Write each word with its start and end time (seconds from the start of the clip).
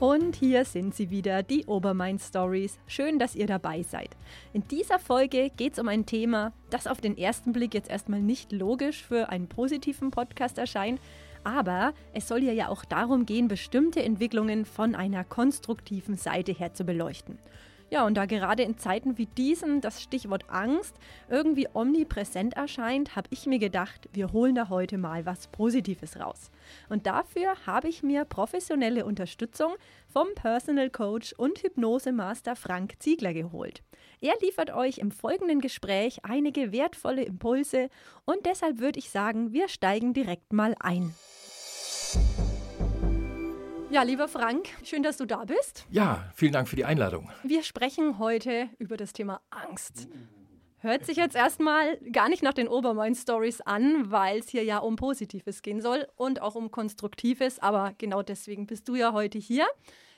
Und 0.00 0.36
hier 0.36 0.64
sind 0.64 0.94
sie 0.94 1.10
wieder, 1.10 1.42
die 1.42 1.64
Obermain 1.64 2.20
Stories. 2.20 2.78
Schön, 2.86 3.18
dass 3.18 3.34
ihr 3.34 3.48
dabei 3.48 3.82
seid. 3.82 4.10
In 4.52 4.62
dieser 4.68 5.00
Folge 5.00 5.50
geht 5.56 5.72
es 5.72 5.80
um 5.80 5.88
ein 5.88 6.06
Thema, 6.06 6.52
das 6.70 6.86
auf 6.86 7.00
den 7.00 7.18
ersten 7.18 7.52
Blick 7.52 7.74
jetzt 7.74 7.90
erstmal 7.90 8.20
nicht 8.20 8.52
logisch 8.52 9.02
für 9.02 9.28
einen 9.30 9.48
positiven 9.48 10.12
Podcast 10.12 10.56
erscheint, 10.56 11.00
aber 11.42 11.94
es 12.14 12.28
soll 12.28 12.44
ja 12.44 12.68
auch 12.68 12.84
darum 12.84 13.26
gehen, 13.26 13.48
bestimmte 13.48 14.00
Entwicklungen 14.00 14.66
von 14.66 14.94
einer 14.94 15.24
konstruktiven 15.24 16.16
Seite 16.16 16.52
her 16.52 16.74
zu 16.74 16.84
beleuchten. 16.84 17.36
Ja, 17.90 18.04
und 18.04 18.14
da 18.14 18.26
gerade 18.26 18.62
in 18.62 18.76
Zeiten 18.76 19.16
wie 19.16 19.26
diesen 19.26 19.80
das 19.80 20.02
Stichwort 20.02 20.44
Angst 20.48 20.94
irgendwie 21.30 21.68
omnipräsent 21.72 22.54
erscheint, 22.54 23.16
habe 23.16 23.28
ich 23.30 23.46
mir 23.46 23.58
gedacht, 23.58 24.08
wir 24.12 24.32
holen 24.32 24.54
da 24.54 24.68
heute 24.68 24.98
mal 24.98 25.24
was 25.24 25.48
Positives 25.48 26.20
raus. 26.20 26.50
Und 26.90 27.06
dafür 27.06 27.54
habe 27.66 27.88
ich 27.88 28.02
mir 28.02 28.26
professionelle 28.26 29.06
Unterstützung 29.06 29.72
vom 30.06 30.28
Personal 30.34 30.90
Coach 30.90 31.32
und 31.32 31.62
Hypnosemaster 31.62 32.56
Frank 32.56 32.96
Ziegler 32.98 33.32
geholt. 33.32 33.82
Er 34.20 34.34
liefert 34.42 34.70
euch 34.74 34.98
im 34.98 35.10
folgenden 35.10 35.60
Gespräch 35.60 36.18
einige 36.24 36.72
wertvolle 36.72 37.22
Impulse 37.22 37.88
und 38.26 38.44
deshalb 38.44 38.80
würde 38.80 38.98
ich 38.98 39.08
sagen, 39.10 39.52
wir 39.52 39.68
steigen 39.68 40.12
direkt 40.12 40.52
mal 40.52 40.74
ein. 40.80 41.14
Ja, 43.90 44.02
lieber 44.02 44.28
Frank, 44.28 44.68
schön, 44.84 45.02
dass 45.02 45.16
du 45.16 45.24
da 45.24 45.46
bist. 45.46 45.86
Ja, 45.90 46.30
vielen 46.34 46.52
Dank 46.52 46.68
für 46.68 46.76
die 46.76 46.84
Einladung. 46.84 47.30
Wir 47.42 47.62
sprechen 47.62 48.18
heute 48.18 48.68
über 48.78 48.98
das 48.98 49.14
Thema 49.14 49.40
Angst. 49.48 50.08
Hört 50.76 51.06
sich 51.06 51.16
jetzt 51.16 51.34
erstmal 51.34 51.96
gar 52.12 52.28
nicht 52.28 52.42
nach 52.42 52.52
den 52.52 52.68
Obermain-Stories 52.68 53.62
an, 53.62 54.10
weil 54.10 54.40
es 54.40 54.48
hier 54.50 54.62
ja 54.62 54.78
um 54.78 54.96
Positives 54.96 55.62
gehen 55.62 55.80
soll 55.80 56.06
und 56.16 56.42
auch 56.42 56.54
um 56.54 56.70
Konstruktives. 56.70 57.60
Aber 57.60 57.94
genau 57.96 58.22
deswegen 58.22 58.66
bist 58.66 58.86
du 58.88 58.94
ja 58.94 59.14
heute 59.14 59.38
hier. 59.38 59.66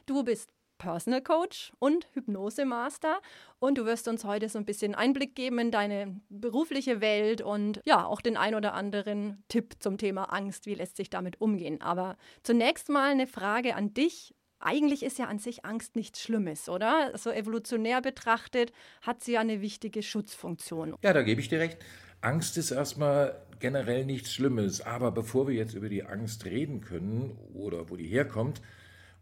Du 0.04 0.24
bist 0.24 0.50
Personal 0.80 1.20
Coach 1.20 1.72
und 1.78 2.06
Hypnosemaster. 2.14 3.20
Und 3.60 3.78
du 3.78 3.84
wirst 3.84 4.08
uns 4.08 4.24
heute 4.24 4.48
so 4.48 4.58
ein 4.58 4.64
bisschen 4.64 4.94
Einblick 4.96 5.36
geben 5.36 5.58
in 5.58 5.70
deine 5.70 6.20
berufliche 6.30 7.00
Welt 7.00 7.42
und 7.42 7.80
ja, 7.84 8.04
auch 8.04 8.20
den 8.20 8.36
ein 8.36 8.54
oder 8.54 8.72
anderen 8.74 9.44
Tipp 9.48 9.74
zum 9.78 9.98
Thema 9.98 10.24
Angst. 10.32 10.66
Wie 10.66 10.74
lässt 10.74 10.96
sich 10.96 11.10
damit 11.10 11.40
umgehen? 11.40 11.80
Aber 11.82 12.16
zunächst 12.42 12.88
mal 12.88 13.10
eine 13.10 13.26
Frage 13.26 13.76
an 13.76 13.94
dich. 13.94 14.34
Eigentlich 14.58 15.02
ist 15.02 15.18
ja 15.18 15.26
an 15.26 15.38
sich 15.38 15.64
Angst 15.64 15.96
nichts 15.96 16.20
Schlimmes, 16.20 16.68
oder? 16.68 17.16
So 17.16 17.30
evolutionär 17.30 18.02
betrachtet 18.02 18.72
hat 19.02 19.22
sie 19.22 19.32
ja 19.32 19.40
eine 19.40 19.60
wichtige 19.60 20.02
Schutzfunktion. 20.02 20.96
Ja, 21.02 21.12
da 21.12 21.22
gebe 21.22 21.40
ich 21.40 21.48
dir 21.48 21.60
recht. 21.60 21.78
Angst 22.22 22.58
ist 22.58 22.70
erstmal 22.70 23.40
generell 23.58 24.04
nichts 24.04 24.32
Schlimmes. 24.32 24.80
Aber 24.80 25.12
bevor 25.12 25.46
wir 25.46 25.54
jetzt 25.54 25.74
über 25.74 25.88
die 25.88 26.04
Angst 26.04 26.46
reden 26.46 26.80
können 26.80 27.38
oder 27.54 27.90
wo 27.90 27.96
die 27.96 28.06
herkommt, 28.06 28.60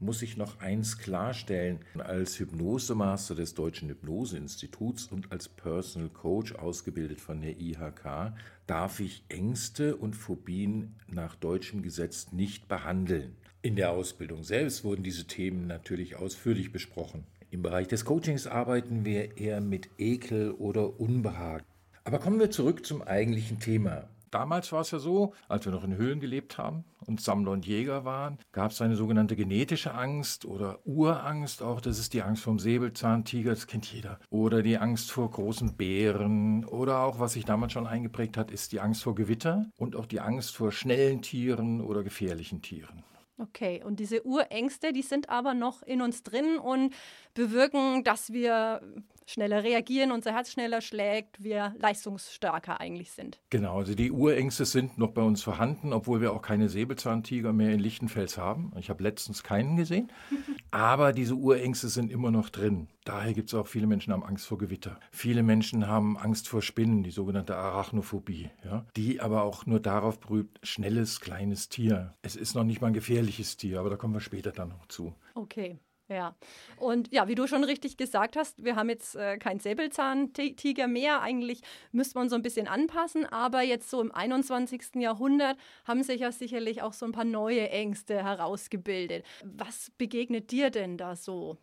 muss 0.00 0.22
ich 0.22 0.36
noch 0.36 0.60
eins 0.60 0.98
klarstellen. 0.98 1.80
Als 1.98 2.38
Hypnosemaster 2.38 3.34
des 3.34 3.54
Deutschen 3.54 3.88
Hypnoseinstituts 3.88 5.06
und 5.06 5.32
als 5.32 5.48
Personal 5.48 6.10
Coach 6.10 6.54
ausgebildet 6.54 7.20
von 7.20 7.40
der 7.40 7.60
IHK 7.60 8.32
darf 8.66 9.00
ich 9.00 9.24
Ängste 9.28 9.96
und 9.96 10.14
Phobien 10.14 10.94
nach 11.06 11.34
deutschem 11.34 11.82
Gesetz 11.82 12.32
nicht 12.32 12.68
behandeln. 12.68 13.36
In 13.62 13.76
der 13.76 13.90
Ausbildung 13.90 14.44
selbst 14.44 14.84
wurden 14.84 15.02
diese 15.02 15.26
Themen 15.26 15.66
natürlich 15.66 16.16
ausführlich 16.16 16.70
besprochen. 16.70 17.24
Im 17.50 17.62
Bereich 17.62 17.88
des 17.88 18.04
Coachings 18.04 18.46
arbeiten 18.46 19.04
wir 19.04 19.36
eher 19.38 19.60
mit 19.60 19.88
Ekel 19.98 20.52
oder 20.52 21.00
Unbehagen. 21.00 21.64
Aber 22.04 22.18
kommen 22.18 22.38
wir 22.38 22.50
zurück 22.50 22.86
zum 22.86 23.02
eigentlichen 23.02 23.58
Thema. 23.58 24.08
Damals 24.30 24.72
war 24.72 24.80
es 24.80 24.90
ja 24.90 24.98
so, 24.98 25.34
als 25.48 25.64
wir 25.64 25.72
noch 25.72 25.84
in 25.84 25.96
Höhlen 25.96 26.20
gelebt 26.20 26.58
haben 26.58 26.84
und 27.06 27.20
Sammler 27.20 27.52
und 27.52 27.66
Jäger 27.66 28.04
waren, 28.04 28.38
gab 28.52 28.70
es 28.70 28.80
eine 28.80 28.96
sogenannte 28.96 29.36
genetische 29.36 29.94
Angst 29.94 30.44
oder 30.44 30.80
Urangst 30.84 31.62
auch. 31.62 31.80
Das 31.80 31.98
ist 31.98 32.12
die 32.14 32.22
Angst 32.22 32.42
vom 32.42 32.58
Säbelzahntiger, 32.58 33.50
das 33.50 33.66
kennt 33.66 33.92
jeder. 33.92 34.18
Oder 34.30 34.62
die 34.62 34.78
Angst 34.78 35.10
vor 35.10 35.30
großen 35.30 35.76
Bären. 35.76 36.64
Oder 36.64 37.00
auch, 37.00 37.20
was 37.20 37.34
sich 37.34 37.44
damals 37.44 37.72
schon 37.72 37.86
eingeprägt 37.86 38.36
hat, 38.36 38.50
ist 38.50 38.72
die 38.72 38.80
Angst 38.80 39.02
vor 39.02 39.14
Gewitter 39.14 39.66
und 39.78 39.96
auch 39.96 40.06
die 40.06 40.20
Angst 40.20 40.56
vor 40.56 40.72
schnellen 40.72 41.22
Tieren 41.22 41.80
oder 41.80 42.02
gefährlichen 42.02 42.62
Tieren. 42.62 43.02
Okay, 43.40 43.82
und 43.84 44.00
diese 44.00 44.26
Urängste, 44.26 44.92
die 44.92 45.02
sind 45.02 45.28
aber 45.28 45.54
noch 45.54 45.82
in 45.82 46.02
uns 46.02 46.24
drin 46.24 46.58
und 46.58 46.92
bewirken, 47.34 48.02
dass 48.02 48.32
wir 48.32 48.82
schneller 49.28 49.62
reagieren, 49.62 50.12
unser 50.12 50.32
Herz 50.32 50.52
schneller 50.52 50.80
schlägt, 50.80 51.42
wir 51.42 51.74
leistungsstärker 51.78 52.80
eigentlich 52.80 53.12
sind. 53.12 53.40
Genau, 53.50 53.78
also 53.78 53.94
die 53.94 54.10
Urängste 54.10 54.64
sind 54.64 54.98
noch 54.98 55.10
bei 55.10 55.22
uns 55.22 55.42
vorhanden, 55.42 55.92
obwohl 55.92 56.20
wir 56.20 56.32
auch 56.32 56.42
keine 56.42 56.68
Säbelzahntiger 56.68 57.52
mehr 57.52 57.72
in 57.72 57.80
Lichtenfels 57.80 58.38
haben. 58.38 58.72
Ich 58.78 58.90
habe 58.90 59.02
letztens 59.02 59.42
keinen 59.42 59.76
gesehen, 59.76 60.10
aber 60.70 61.12
diese 61.12 61.34
Urängste 61.34 61.88
sind 61.88 62.10
immer 62.10 62.30
noch 62.30 62.48
drin. 62.48 62.88
Daher 63.04 63.32
gibt 63.32 63.48
es 63.48 63.54
auch 63.54 63.66
viele 63.66 63.86
Menschen, 63.86 64.10
die 64.10 64.14
haben 64.14 64.24
Angst 64.24 64.46
vor 64.46 64.58
Gewitter. 64.58 65.00
Viele 65.12 65.42
Menschen 65.42 65.86
haben 65.86 66.18
Angst 66.18 66.48
vor 66.48 66.60
Spinnen, 66.60 67.02
die 67.02 67.10
sogenannte 67.10 67.56
Arachnophobie, 67.56 68.50
ja? 68.64 68.84
die 68.96 69.20
aber 69.20 69.44
auch 69.44 69.64
nur 69.64 69.80
darauf 69.80 70.20
brüht, 70.20 70.58
schnelles, 70.62 71.20
kleines 71.20 71.68
Tier. 71.68 72.14
Es 72.22 72.36
ist 72.36 72.54
noch 72.54 72.64
nicht 72.64 72.80
mal 72.80 72.88
ein 72.88 72.92
gefährliches 72.92 73.56
Tier, 73.56 73.80
aber 73.80 73.90
da 73.90 73.96
kommen 73.96 74.14
wir 74.14 74.20
später 74.20 74.52
dann 74.52 74.68
noch 74.68 74.86
zu. 74.88 75.14
Okay. 75.34 75.78
Ja, 76.08 76.34
und 76.78 77.12
ja, 77.12 77.28
wie 77.28 77.34
du 77.34 77.46
schon 77.46 77.64
richtig 77.64 77.98
gesagt 77.98 78.36
hast, 78.36 78.64
wir 78.64 78.76
haben 78.76 78.88
jetzt 78.88 79.14
äh, 79.14 79.36
keinen 79.36 79.60
Säbelzahntiger 79.60 80.88
mehr. 80.88 81.20
Eigentlich 81.20 81.60
müsste 81.92 82.18
man 82.18 82.30
so 82.30 82.34
ein 82.34 82.40
bisschen 82.40 82.66
anpassen, 82.66 83.26
aber 83.26 83.60
jetzt 83.60 83.90
so 83.90 84.00
im 84.00 84.10
21. 84.10 84.94
Jahrhundert 84.94 85.58
haben 85.84 86.02
sich 86.02 86.20
ja 86.20 86.32
sicherlich 86.32 86.80
auch 86.80 86.94
so 86.94 87.04
ein 87.04 87.12
paar 87.12 87.24
neue 87.26 87.68
Ängste 87.68 88.24
herausgebildet. 88.24 89.26
Was 89.44 89.90
begegnet 89.98 90.50
dir 90.50 90.70
denn 90.70 90.96
da 90.96 91.14
so? 91.14 91.58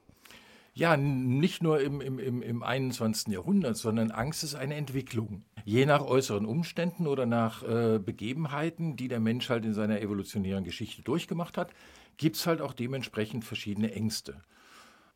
Ja, 0.78 0.98
nicht 0.98 1.64
nur 1.64 1.80
im, 1.80 2.02
im, 2.02 2.20
im, 2.20 2.42
im 2.42 2.62
21. 2.62 3.32
Jahrhundert, 3.32 3.78
sondern 3.78 4.12
Angst 4.12 4.44
ist 4.44 4.56
eine 4.56 4.76
Entwicklung. 4.76 5.46
Je 5.64 5.86
nach 5.86 6.02
äußeren 6.02 6.46
Umständen 6.46 7.08
oder 7.08 7.26
nach 7.26 7.64
äh, 7.64 7.98
Begebenheiten, 7.98 8.98
die 8.98 9.08
der 9.08 9.22
Mensch 9.22 9.50
halt 9.50 9.64
in 9.64 9.74
seiner 9.74 10.02
evolutionären 10.02 10.66
Geschichte 10.66 11.02
durchgemacht 11.02 11.58
hat, 11.58 11.72
gibt 12.18 12.36
es 12.36 12.46
halt 12.46 12.60
auch 12.60 12.74
dementsprechend 12.74 13.46
verschiedene 13.46 13.94
Ängste. 13.94 14.42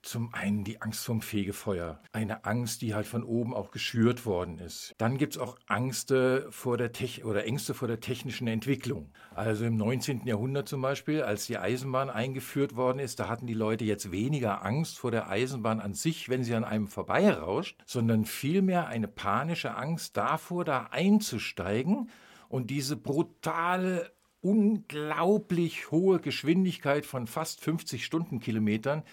Zum 0.01 0.33
einen 0.33 0.63
die 0.63 0.81
Angst 0.81 1.03
vom 1.03 1.21
Fegefeuer. 1.21 2.01
Eine 2.13 2.45
Angst, 2.45 2.81
die 2.81 2.95
halt 2.95 3.05
von 3.05 3.23
oben 3.23 3.53
auch 3.53 3.71
geschürt 3.71 4.25
worden 4.25 4.57
ist. 4.57 4.93
Dann 4.97 5.17
gibt 5.17 5.35
es 5.35 5.41
auch 5.41 5.57
Ängste 5.67 6.47
vor 6.51 6.77
der 6.77 6.93
Tech 6.93 7.25
oder 7.25 7.45
Ängste 7.45 7.73
vor 7.73 7.87
der 7.87 7.99
technischen 7.99 8.47
Entwicklung. 8.47 9.11
Also 9.35 9.65
im 9.65 9.75
19. 9.75 10.25
Jahrhundert 10.25 10.69
zum 10.69 10.81
Beispiel, 10.81 11.21
als 11.21 11.47
die 11.47 11.57
Eisenbahn 11.57 12.09
eingeführt 12.09 12.77
worden 12.77 12.99
ist, 12.99 13.19
da 13.19 13.27
hatten 13.27 13.45
die 13.45 13.53
Leute 13.53 13.83
jetzt 13.83 14.11
weniger 14.11 14.63
Angst 14.63 14.97
vor 14.97 15.11
der 15.11 15.29
Eisenbahn 15.29 15.81
an 15.81 15.93
sich, 15.93 16.29
wenn 16.29 16.43
sie 16.43 16.55
an 16.55 16.63
einem 16.63 16.87
vorbeirauscht, 16.87 17.81
sondern 17.85 18.23
vielmehr 18.23 18.87
eine 18.87 19.09
panische 19.09 19.75
Angst 19.75 20.15
davor, 20.15 20.63
da 20.63 20.87
einzusteigen 20.91 22.09
und 22.47 22.69
diese 22.69 22.95
brutale 22.95 24.11
unglaublich 24.41 25.91
hohe 25.91 26.19
Geschwindigkeit 26.19 27.05
von 27.05 27.27
fast 27.27 27.61
50 27.61 28.05
Stundenkilometern 28.05 29.03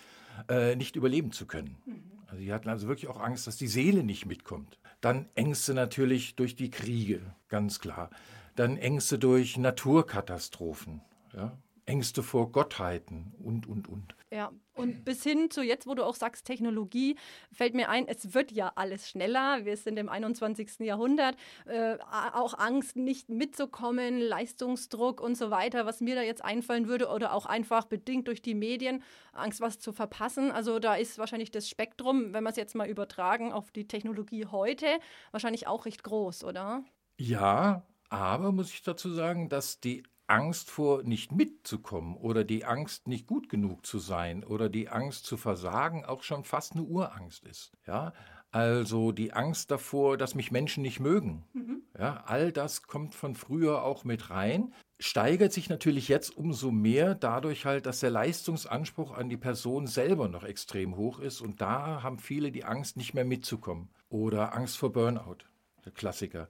äh, 0.49 0.77
nicht 0.77 0.97
überleben 0.97 1.33
zu 1.33 1.47
können. 1.47 1.77
Mhm. 1.87 2.03
Also 2.27 2.43
die 2.43 2.53
hatten 2.53 2.69
also 2.69 2.89
wirklich 2.89 3.09
auch 3.09 3.21
Angst, 3.21 3.47
dass 3.47 3.57
die 3.57 3.69
Seele 3.69 4.03
nicht 4.03 4.27
mitkommt. 4.27 4.79
Dann 5.01 5.29
Ängste 5.35 5.75
natürlich 5.75 6.35
durch 6.35 6.57
die 6.57 6.71
Kriege, 6.71 7.21
ganz 7.49 7.81
klar. 7.81 8.11
Dann 8.57 8.77
Ängste 8.77 9.19
durch 9.19 9.57
Naturkatastrophen. 9.57 11.03
Ja? 11.35 11.57
Ängste 11.87 12.23
vor 12.23 12.51
Gottheiten 12.51 13.33
und, 13.39 13.67
und, 13.67 13.89
und. 13.89 14.15
Ja, 14.31 14.53
und 14.75 15.05
bis 15.05 15.23
hin 15.23 15.51
zu 15.51 15.63
jetzt, 15.63 15.87
wo 15.87 15.95
du 15.95 16.05
auch 16.05 16.17
sagst, 16.17 16.45
Technologie, 16.45 17.17
fällt 17.53 17.75
mir 17.75 17.89
ein, 17.89 18.09
es 18.09 18.35
wird 18.35 18.51
ja 18.51 18.73
alles 18.75 19.09
schneller. 19.09 19.65
Wir 19.65 19.77
sind 19.77 19.97
im 19.97 20.09
21. 20.09 20.81
Jahrhundert. 20.81 21.37
Äh, 21.65 21.97
auch 22.35 22.59
Angst, 22.59 22.97
nicht 22.97 23.29
mitzukommen, 23.29 24.19
Leistungsdruck 24.19 25.21
und 25.21 25.37
so 25.37 25.51
weiter, 25.51 25.87
was 25.87 26.01
mir 26.01 26.17
da 26.17 26.23
jetzt 26.23 26.45
einfallen 26.45 26.89
würde, 26.89 27.09
oder 27.09 27.33
auch 27.33 27.47
einfach 27.47 27.87
bedingt 27.87 28.27
durch 28.27 28.43
die 28.43 28.55
Medien, 28.55 29.03
Angst, 29.33 29.61
was 29.61 29.79
zu 29.79 29.93
verpassen. 29.93 30.51
Also 30.51 30.81
da 30.81 30.97
ist 30.97 31.19
wahrscheinlich 31.19 31.53
das 31.53 31.69
Spektrum, 31.69 32.33
wenn 32.33 32.43
wir 32.43 32.51
es 32.51 32.57
jetzt 32.57 32.75
mal 32.75 32.89
übertragen 32.89 33.53
auf 33.53 33.71
die 33.71 33.87
Technologie 33.87 34.47
heute, 34.47 34.87
wahrscheinlich 35.31 35.69
auch 35.69 35.87
recht 35.87 36.03
groß, 36.03 36.43
oder? 36.43 36.85
Ja, 37.19 37.87
aber 38.09 38.53
muss 38.53 38.71
ich 38.73 38.83
dazu 38.83 39.11
sagen, 39.11 39.49
dass 39.49 39.81
die 39.81 40.03
Angst 40.27 40.71
vor 40.71 41.03
nicht 41.03 41.33
mitzukommen 41.33 42.17
oder 42.17 42.45
die 42.45 42.65
Angst 42.65 43.07
nicht 43.07 43.27
gut 43.27 43.49
genug 43.49 43.87
zu 43.87 43.99
sein 43.99 44.45
oder 44.45 44.69
die 44.69 44.89
Angst 44.89 45.25
zu 45.27 45.37
versagen 45.37 46.05
auch 46.05 46.23
schon 46.23 46.45
fast 46.45 46.73
eine 46.73 46.83
Urangst 46.83 47.45
ist. 47.45 47.73
Ja, 47.87 48.13
also 48.51 49.13
die 49.13 49.33
Angst 49.33 49.71
davor, 49.71 50.17
dass 50.17 50.35
mich 50.35 50.51
Menschen 50.51 50.83
nicht 50.83 51.01
mögen. 51.01 51.45
Mhm. 51.53 51.83
Ja, 51.99 52.25
all 52.27 52.53
das 52.53 52.83
kommt 52.83 53.15
von 53.15 53.35
früher 53.35 53.83
auch 53.83 54.05
mit 54.05 54.31
rein. 54.31 54.73
Steigert 54.99 55.53
sich 55.53 55.69
natürlich 55.69 56.09
jetzt 56.09 56.37
umso 56.37 56.71
mehr 56.71 57.15
dadurch 57.15 57.67
halt, 57.67 57.87
dass 57.87 58.01
der 58.01 58.11
Leistungsanspruch 58.11 59.13
an 59.13 59.29
die 59.29 59.37
Person 59.37 59.87
selber 59.87 60.29
noch 60.29 60.43
extrem 60.43 60.97
hoch 60.97 61.19
ist 61.19 61.41
und 61.41 61.61
da 61.61 62.03
haben 62.03 62.19
viele 62.19 62.51
die 62.51 62.65
Angst, 62.65 62.97
nicht 62.97 63.15
mehr 63.15 63.25
mitzukommen 63.25 63.91
oder 64.09 64.55
Angst 64.55 64.79
vor 64.79 64.93
Burnout, 64.93 65.39
der 65.85 65.93
Klassiker 65.93 66.49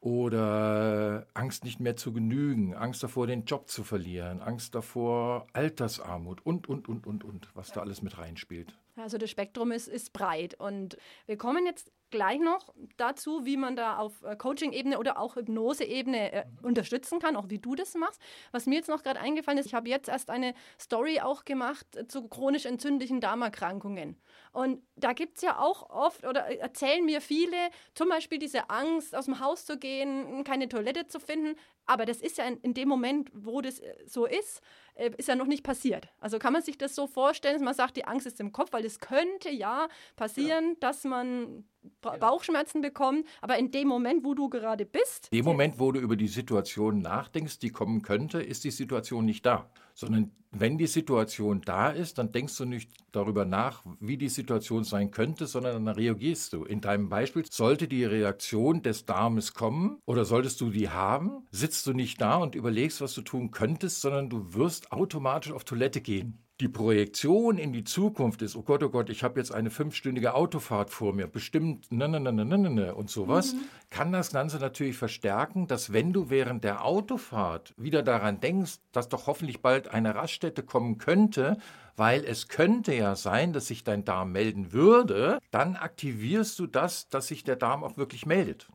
oder 0.00 1.26
Angst 1.34 1.64
nicht 1.64 1.80
mehr 1.80 1.96
zu 1.96 2.12
genügen, 2.12 2.74
Angst 2.74 3.02
davor, 3.02 3.26
den 3.26 3.44
Job 3.44 3.68
zu 3.68 3.82
verlieren, 3.82 4.40
Angst 4.40 4.74
davor, 4.74 5.46
Altersarmut 5.52 6.44
und, 6.44 6.68
und, 6.68 6.88
und, 6.88 7.06
und, 7.06 7.24
und, 7.24 7.48
was 7.54 7.72
da 7.72 7.80
alles 7.80 8.02
mit 8.02 8.18
reinspielt. 8.18 8.76
Also 8.96 9.18
das 9.18 9.30
Spektrum 9.30 9.72
ist, 9.72 9.88
ist 9.88 10.12
breit 10.12 10.54
und 10.58 10.96
wir 11.26 11.36
kommen 11.36 11.66
jetzt 11.66 11.90
gleich 12.10 12.40
noch 12.40 12.74
dazu, 12.96 13.44
wie 13.44 13.56
man 13.56 13.76
da 13.76 13.98
auf 13.98 14.22
äh, 14.22 14.36
Coaching-Ebene 14.36 14.98
oder 14.98 15.18
auch 15.18 15.36
Hypnose-Ebene 15.36 16.32
äh, 16.32 16.44
unterstützen 16.62 17.18
kann, 17.18 17.36
auch 17.36 17.48
wie 17.48 17.58
du 17.58 17.74
das 17.74 17.94
machst. 17.94 18.20
Was 18.52 18.66
mir 18.66 18.76
jetzt 18.76 18.88
noch 18.88 19.02
gerade 19.02 19.20
eingefallen 19.20 19.58
ist, 19.58 19.66
ich 19.66 19.74
habe 19.74 19.88
jetzt 19.88 20.08
erst 20.08 20.30
eine 20.30 20.54
Story 20.80 21.20
auch 21.20 21.44
gemacht 21.44 21.96
äh, 21.96 22.06
zu 22.06 22.28
chronisch 22.28 22.66
entzündlichen 22.66 23.20
Darmerkrankungen. 23.20 24.16
Und 24.52 24.82
da 24.96 25.12
gibt 25.12 25.36
es 25.36 25.42
ja 25.42 25.58
auch 25.58 25.90
oft 25.90 26.26
oder 26.26 26.48
äh, 26.48 26.56
erzählen 26.56 27.04
mir 27.04 27.20
viele, 27.20 27.56
zum 27.94 28.08
Beispiel 28.08 28.38
diese 28.38 28.70
Angst, 28.70 29.14
aus 29.14 29.26
dem 29.26 29.40
Haus 29.40 29.66
zu 29.66 29.78
gehen, 29.78 30.44
keine 30.44 30.68
Toilette 30.68 31.06
zu 31.06 31.20
finden. 31.20 31.56
Aber 31.88 32.04
das 32.04 32.20
ist 32.20 32.38
ja 32.38 32.44
in, 32.44 32.58
in 32.58 32.74
dem 32.74 32.88
Moment, 32.88 33.30
wo 33.34 33.60
das 33.60 33.80
äh, 33.80 33.94
so 34.06 34.26
ist, 34.26 34.60
äh, 34.94 35.10
ist 35.16 35.26
ja 35.26 35.34
noch 35.34 35.46
nicht 35.46 35.64
passiert. 35.64 36.08
Also 36.20 36.38
kann 36.38 36.52
man 36.52 36.62
sich 36.62 36.76
das 36.76 36.94
so 36.94 37.06
vorstellen, 37.06 37.54
dass 37.54 37.64
man 37.64 37.74
sagt, 37.74 37.96
die 37.96 38.04
Angst 38.04 38.26
ist 38.26 38.38
im 38.40 38.52
Kopf, 38.52 38.72
weil 38.72 38.84
es 38.84 39.00
könnte 39.00 39.50
ja 39.50 39.88
passieren, 40.14 40.70
ja. 40.70 40.76
dass 40.80 41.04
man 41.04 41.64
Bauchschmerzen 42.02 42.82
bekommen, 42.82 43.24
aber 43.40 43.56
in 43.56 43.70
dem 43.70 43.88
Moment, 43.88 44.22
wo 44.22 44.34
du 44.34 44.50
gerade 44.50 44.84
bist. 44.84 45.28
In 45.30 45.38
dem 45.38 45.46
Moment, 45.46 45.80
wo 45.80 45.90
du 45.90 46.00
über 46.00 46.16
die 46.16 46.28
Situation 46.28 47.00
nachdenkst, 47.00 47.58
die 47.58 47.70
kommen 47.70 48.02
könnte, 48.02 48.42
ist 48.42 48.64
die 48.64 48.70
Situation 48.70 49.24
nicht 49.24 49.46
da. 49.46 49.70
Sondern 49.94 50.30
wenn 50.50 50.78
die 50.78 50.86
Situation 50.86 51.60
da 51.62 51.90
ist, 51.90 52.18
dann 52.18 52.32
denkst 52.32 52.56
du 52.56 52.64
nicht 52.64 52.90
darüber 53.12 53.44
nach, 53.44 53.84
wie 54.00 54.16
die 54.16 54.28
Situation 54.28 54.84
sein 54.84 55.10
könnte, 55.10 55.46
sondern 55.46 55.84
dann 55.84 55.94
reagierst 55.94 56.52
du. 56.52 56.64
In 56.64 56.80
deinem 56.80 57.08
Beispiel 57.08 57.44
sollte 57.50 57.88
die 57.88 58.04
Reaktion 58.04 58.82
des 58.82 59.04
Darmes 59.04 59.54
kommen 59.54 59.98
oder 60.06 60.24
solltest 60.24 60.60
du 60.60 60.70
die 60.70 60.88
haben, 60.88 61.46
sitzt 61.50 61.86
du 61.86 61.92
nicht 61.92 62.20
da 62.20 62.36
und 62.36 62.54
überlegst, 62.54 63.00
was 63.00 63.14
du 63.14 63.22
tun 63.22 63.50
könntest, 63.50 64.00
sondern 64.00 64.30
du 64.30 64.54
wirst 64.54 64.92
automatisch 64.92 65.52
auf 65.52 65.64
Toilette 65.64 66.00
gehen 66.00 66.42
die 66.60 66.68
Projektion 66.68 67.56
in 67.56 67.72
die 67.72 67.84
Zukunft 67.84 68.42
ist, 68.42 68.56
oh 68.56 68.62
Gott, 68.62 68.82
oh 68.82 68.88
Gott, 68.88 69.10
ich 69.10 69.22
habe 69.22 69.38
jetzt 69.38 69.52
eine 69.52 69.70
fünfstündige 69.70 70.34
Autofahrt 70.34 70.90
vor 70.90 71.12
mir, 71.12 71.28
bestimmt, 71.28 71.90
ne, 71.92 72.08
ne, 72.08 72.18
ne, 72.18 72.32
ne, 72.32 72.44
ne, 72.44 72.58
ne, 72.58 72.94
und 72.94 73.10
sowas, 73.10 73.54
mhm. 73.54 73.60
kann 73.90 74.10
das 74.10 74.32
Ganze 74.32 74.58
natürlich 74.58 74.96
verstärken, 74.96 75.68
dass 75.68 75.92
wenn 75.92 76.12
du 76.12 76.30
während 76.30 76.64
der 76.64 76.84
Autofahrt 76.84 77.74
wieder 77.76 78.02
daran 78.02 78.40
denkst, 78.40 78.78
dass 78.90 79.08
doch 79.08 79.28
hoffentlich 79.28 79.62
bald 79.62 79.88
eine 79.88 80.16
Raststätte 80.16 80.64
kommen 80.64 80.98
könnte, 80.98 81.58
weil 81.96 82.24
es 82.24 82.48
könnte 82.48 82.92
ja 82.94 83.14
sein, 83.14 83.52
dass 83.52 83.68
sich 83.68 83.84
dein 83.84 84.04
Darm 84.04 84.32
melden 84.32 84.72
würde, 84.72 85.38
dann 85.52 85.76
aktivierst 85.76 86.58
du 86.58 86.66
das, 86.66 87.08
dass 87.08 87.28
sich 87.28 87.44
der 87.44 87.56
Darm 87.56 87.84
auch 87.84 87.96
wirklich 87.96 88.26
meldet. 88.26 88.68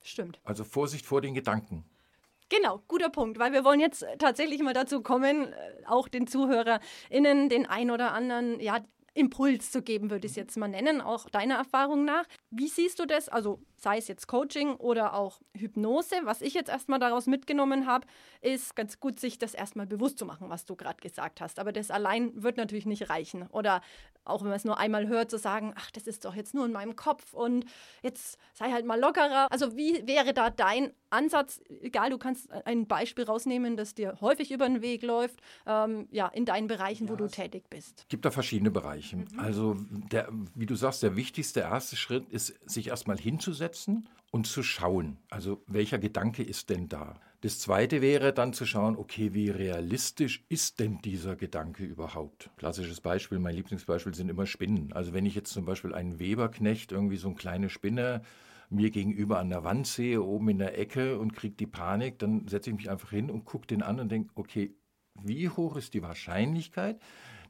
Stimmt. 0.00 0.40
Also 0.42 0.64
Vorsicht 0.64 1.06
vor 1.06 1.20
den 1.20 1.34
Gedanken. 1.34 1.84
Genau, 2.52 2.82
guter 2.86 3.08
Punkt, 3.08 3.38
weil 3.38 3.54
wir 3.54 3.64
wollen 3.64 3.80
jetzt 3.80 4.04
tatsächlich 4.18 4.62
mal 4.62 4.74
dazu 4.74 5.02
kommen, 5.02 5.54
äh, 5.54 5.86
auch 5.86 6.06
den 6.06 6.26
ZuhörerInnen 6.26 7.48
den 7.48 7.64
ein 7.64 7.90
oder 7.90 8.12
anderen 8.12 8.60
ja, 8.60 8.80
Impuls 9.14 9.70
zu 9.70 9.80
geben, 9.80 10.10
würde 10.10 10.26
ich 10.26 10.32
es 10.32 10.36
jetzt 10.36 10.58
mal 10.58 10.68
nennen, 10.68 11.00
auch 11.00 11.30
deiner 11.30 11.54
Erfahrung 11.54 12.04
nach. 12.04 12.26
Wie 12.50 12.68
siehst 12.68 12.98
du 12.98 13.06
das? 13.06 13.30
Also 13.30 13.62
sei 13.82 13.98
es 13.98 14.08
jetzt 14.08 14.28
Coaching 14.28 14.74
oder 14.76 15.14
auch 15.14 15.40
Hypnose. 15.56 16.14
Was 16.22 16.40
ich 16.40 16.54
jetzt 16.54 16.70
erstmal 16.70 17.00
daraus 17.00 17.26
mitgenommen 17.26 17.86
habe, 17.86 18.06
ist 18.40 18.76
ganz 18.76 19.00
gut, 19.00 19.18
sich 19.18 19.38
das 19.38 19.54
erstmal 19.54 19.86
bewusst 19.86 20.18
zu 20.18 20.26
machen, 20.26 20.48
was 20.48 20.64
du 20.64 20.76
gerade 20.76 21.00
gesagt 21.00 21.40
hast. 21.40 21.58
Aber 21.58 21.72
das 21.72 21.90
allein 21.90 22.30
wird 22.42 22.56
natürlich 22.56 22.86
nicht 22.86 23.10
reichen. 23.10 23.48
Oder 23.48 23.82
auch 24.24 24.42
wenn 24.42 24.48
man 24.48 24.56
es 24.56 24.64
nur 24.64 24.78
einmal 24.78 25.08
hört, 25.08 25.30
zu 25.30 25.38
sagen, 25.38 25.74
ach, 25.76 25.90
das 25.90 26.06
ist 26.06 26.24
doch 26.24 26.34
jetzt 26.34 26.54
nur 26.54 26.64
in 26.64 26.72
meinem 26.72 26.94
Kopf 26.94 27.34
und 27.34 27.64
jetzt 28.02 28.38
sei 28.54 28.70
halt 28.70 28.86
mal 28.86 29.00
lockerer. 29.00 29.48
Also 29.50 29.76
wie 29.76 30.06
wäre 30.06 30.32
da 30.32 30.50
dein 30.50 30.92
Ansatz? 31.10 31.60
Egal, 31.80 32.10
du 32.10 32.18
kannst 32.18 32.50
ein 32.50 32.86
Beispiel 32.86 33.24
rausnehmen, 33.24 33.76
das 33.76 33.94
dir 33.94 34.18
häufig 34.20 34.52
über 34.52 34.66
den 34.66 34.80
Weg 34.80 35.02
läuft, 35.02 35.40
ähm, 35.66 36.06
ja, 36.10 36.28
in 36.28 36.44
deinen 36.44 36.68
Bereichen, 36.68 37.06
ja, 37.06 37.12
wo 37.12 37.16
du 37.16 37.26
tätig 37.26 37.64
bist. 37.68 38.00
Es 38.00 38.08
gibt 38.08 38.24
da 38.24 38.30
verschiedene 38.30 38.70
Bereiche. 38.70 39.16
Mhm. 39.16 39.26
Also, 39.36 39.76
der, 39.90 40.28
wie 40.54 40.66
du 40.66 40.76
sagst, 40.76 41.02
der 41.02 41.16
wichtigste 41.16 41.60
erste 41.60 41.96
Schritt 41.96 42.28
ist, 42.30 42.58
sich 42.70 42.88
erstmal 42.88 43.18
hinzusetzen 43.72 44.08
und 44.30 44.46
zu 44.46 44.62
schauen. 44.62 45.18
Also, 45.30 45.62
welcher 45.66 45.98
Gedanke 45.98 46.42
ist 46.42 46.70
denn 46.70 46.88
da? 46.88 47.20
Das 47.42 47.58
zweite 47.58 48.00
wäre 48.00 48.32
dann 48.32 48.52
zu 48.52 48.64
schauen, 48.66 48.96
okay, 48.96 49.34
wie 49.34 49.50
realistisch 49.50 50.44
ist 50.48 50.78
denn 50.78 50.98
dieser 51.02 51.34
Gedanke 51.34 51.84
überhaupt? 51.84 52.50
Klassisches 52.56 53.00
Beispiel, 53.00 53.40
mein 53.40 53.56
Lieblingsbeispiel 53.56 54.14
sind 54.14 54.28
immer 54.28 54.46
Spinnen. 54.46 54.92
Also 54.92 55.12
wenn 55.12 55.26
ich 55.26 55.34
jetzt 55.34 55.52
zum 55.52 55.64
Beispiel 55.64 55.92
einen 55.92 56.20
Weberknecht, 56.20 56.92
irgendwie 56.92 57.16
so 57.16 57.28
eine 57.28 57.36
kleine 57.36 57.68
Spinne, 57.68 58.22
mir 58.70 58.90
gegenüber 58.90 59.40
an 59.40 59.50
der 59.50 59.64
Wand 59.64 59.88
sehe, 59.88 60.22
oben 60.22 60.50
in 60.50 60.58
der 60.58 60.78
Ecke 60.78 61.18
und 61.18 61.34
kriege 61.34 61.56
die 61.56 61.66
Panik, 61.66 62.20
dann 62.20 62.46
setze 62.46 62.70
ich 62.70 62.76
mich 62.76 62.88
einfach 62.88 63.10
hin 63.10 63.28
und 63.28 63.44
gucke 63.44 63.66
den 63.66 63.82
an 63.82 63.98
und 63.98 64.10
denke, 64.10 64.30
okay, 64.36 64.72
wie 65.20 65.48
hoch 65.48 65.76
ist 65.76 65.94
die 65.94 66.02
Wahrscheinlichkeit, 66.02 66.98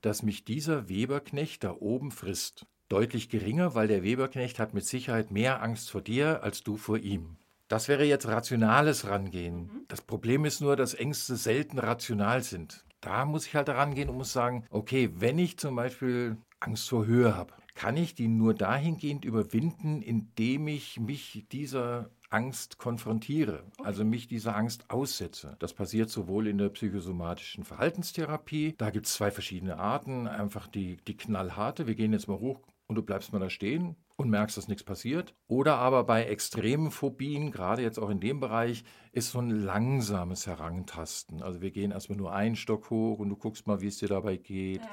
dass 0.00 0.22
mich 0.22 0.44
dieser 0.44 0.88
Weberknecht 0.88 1.64
da 1.64 1.76
oben 1.78 2.10
frisst? 2.10 2.66
Deutlich 2.92 3.30
geringer, 3.30 3.74
weil 3.74 3.88
der 3.88 4.02
Weberknecht 4.02 4.58
hat 4.58 4.74
mit 4.74 4.84
Sicherheit 4.84 5.30
mehr 5.30 5.62
Angst 5.62 5.90
vor 5.90 6.02
dir 6.02 6.42
als 6.42 6.62
du 6.62 6.76
vor 6.76 6.98
ihm. 6.98 7.38
Das 7.68 7.88
wäre 7.88 8.04
jetzt 8.04 8.28
rationales 8.28 9.08
Rangehen. 9.08 9.60
Mhm. 9.60 9.84
Das 9.88 10.02
Problem 10.02 10.44
ist 10.44 10.60
nur, 10.60 10.76
dass 10.76 10.92
Ängste 10.92 11.36
selten 11.36 11.78
rational 11.78 12.42
sind. 12.42 12.84
Da 13.00 13.24
muss 13.24 13.46
ich 13.46 13.54
halt 13.54 13.70
rangehen 13.70 14.10
und 14.10 14.18
muss 14.18 14.34
sagen, 14.34 14.66
okay, 14.68 15.08
wenn 15.14 15.38
ich 15.38 15.56
zum 15.56 15.74
Beispiel 15.74 16.36
Angst 16.60 16.86
vor 16.86 17.06
Höhe 17.06 17.34
habe, 17.34 17.54
kann 17.74 17.96
ich 17.96 18.14
die 18.14 18.28
nur 18.28 18.52
dahingehend 18.52 19.24
überwinden, 19.24 20.02
indem 20.02 20.68
ich 20.68 21.00
mich 21.00 21.46
dieser 21.50 22.10
Angst 22.28 22.76
konfrontiere, 22.76 23.64
also 23.82 24.04
mich 24.04 24.28
dieser 24.28 24.54
Angst 24.54 24.90
aussetze. 24.90 25.56
Das 25.60 25.72
passiert 25.72 26.10
sowohl 26.10 26.46
in 26.46 26.58
der 26.58 26.68
psychosomatischen 26.68 27.64
Verhaltenstherapie, 27.64 28.74
da 28.76 28.90
gibt 28.90 29.06
es 29.06 29.14
zwei 29.14 29.30
verschiedene 29.30 29.78
Arten, 29.78 30.26
einfach 30.26 30.66
die, 30.66 30.98
die 31.06 31.16
knallharte, 31.16 31.86
wir 31.86 31.94
gehen 31.94 32.12
jetzt 32.12 32.28
mal 32.28 32.38
hoch 32.38 32.60
und 32.86 32.96
du 32.96 33.02
bleibst 33.02 33.32
mal 33.32 33.38
da 33.38 33.50
stehen 33.50 33.96
und 34.16 34.30
merkst, 34.30 34.56
dass 34.56 34.68
nichts 34.68 34.84
passiert. 34.84 35.34
Oder 35.46 35.76
aber 35.76 36.04
bei 36.04 36.24
extremen 36.24 36.90
Phobien, 36.90 37.50
gerade 37.50 37.82
jetzt 37.82 37.98
auch 37.98 38.10
in 38.10 38.20
dem 38.20 38.40
Bereich, 38.40 38.84
ist 39.12 39.30
so 39.30 39.38
ein 39.38 39.50
langsames 39.50 40.46
Herantasten. 40.46 41.42
Also 41.42 41.60
wir 41.60 41.70
gehen 41.70 41.90
erstmal 41.90 42.18
nur 42.18 42.32
einen 42.32 42.56
Stock 42.56 42.90
hoch 42.90 43.18
und 43.18 43.28
du 43.28 43.36
guckst 43.36 43.66
mal, 43.66 43.80
wie 43.80 43.88
es 43.88 43.98
dir 43.98 44.08
dabei 44.08 44.36
geht. 44.36 44.82
Ja. 44.82 44.88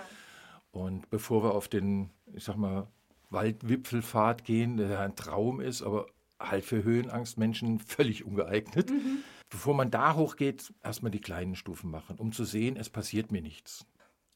Und 0.71 1.09
bevor 1.09 1.43
wir 1.43 1.53
auf 1.53 1.67
den, 1.67 2.11
ich 2.33 2.43
sag 2.43 2.55
mal, 2.55 2.87
Waldwipfelpfad 3.29 4.43
gehen, 4.43 4.77
der 4.77 4.99
ein 4.99 5.15
Traum 5.15 5.59
ist, 5.59 5.81
aber 5.81 6.07
halt 6.39 6.65
für 6.65 6.83
Höhenangstmenschen 6.83 7.79
völlig 7.79 8.25
ungeeignet. 8.25 8.89
Mhm. 8.89 9.19
Bevor 9.49 9.73
man 9.73 9.89
da 9.89 10.15
hochgeht, 10.15 10.73
erstmal 10.83 11.11
die 11.11 11.21
kleinen 11.21 11.55
Stufen 11.55 11.89
machen, 11.89 12.17
um 12.17 12.31
zu 12.31 12.45
sehen, 12.45 12.77
es 12.77 12.89
passiert 12.89 13.31
mir 13.31 13.41
nichts. 13.41 13.85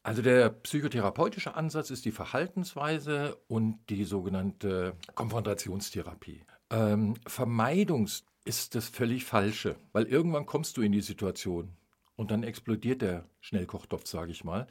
Also 0.04 0.20
der 0.20 0.50
psychotherapeutische 0.50 1.54
Ansatz 1.54 1.88
ist 1.88 2.04
die 2.04 2.12
Verhaltensweise 2.12 3.38
und 3.48 3.78
die 3.88 4.04
sogenannte 4.04 4.96
Konfrontationstherapie. 5.14 6.44
Ähm, 6.68 7.14
Vermeidungs 7.26 8.26
ist 8.44 8.74
das 8.74 8.86
völlig 8.86 9.24
Falsche, 9.24 9.76
weil 9.92 10.04
irgendwann 10.04 10.44
kommst 10.44 10.76
du 10.76 10.82
in 10.82 10.92
die 10.92 11.00
Situation 11.00 11.70
und 12.16 12.30
dann 12.30 12.42
explodiert 12.42 13.00
der 13.00 13.24
Schnellkochtopf, 13.40 14.06
sage 14.06 14.30
ich 14.30 14.44
mal. 14.44 14.66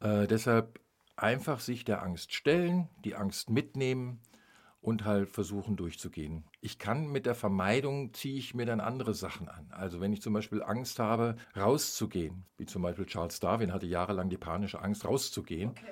Äh, 0.00 0.26
deshalb 0.26 0.80
einfach 1.14 1.60
sich 1.60 1.84
der 1.84 2.02
Angst 2.02 2.34
stellen, 2.34 2.88
die 3.04 3.14
Angst 3.14 3.50
mitnehmen, 3.50 4.20
und 4.86 5.04
halt 5.04 5.28
versuchen 5.28 5.74
durchzugehen. 5.74 6.44
Ich 6.60 6.78
kann 6.78 7.08
mit 7.08 7.26
der 7.26 7.34
Vermeidung 7.34 8.14
ziehe 8.14 8.38
ich 8.38 8.54
mir 8.54 8.66
dann 8.66 8.78
andere 8.78 9.14
Sachen 9.14 9.48
an. 9.48 9.66
Also 9.72 10.00
wenn 10.00 10.12
ich 10.12 10.22
zum 10.22 10.32
Beispiel 10.32 10.62
Angst 10.62 11.00
habe, 11.00 11.34
rauszugehen, 11.56 12.44
wie 12.56 12.66
zum 12.66 12.82
Beispiel 12.82 13.04
Charles 13.04 13.40
Darwin 13.40 13.72
hatte 13.72 13.86
jahrelang 13.86 14.28
die 14.28 14.36
panische 14.36 14.80
Angst, 14.80 15.04
rauszugehen, 15.04 15.70
okay. 15.70 15.82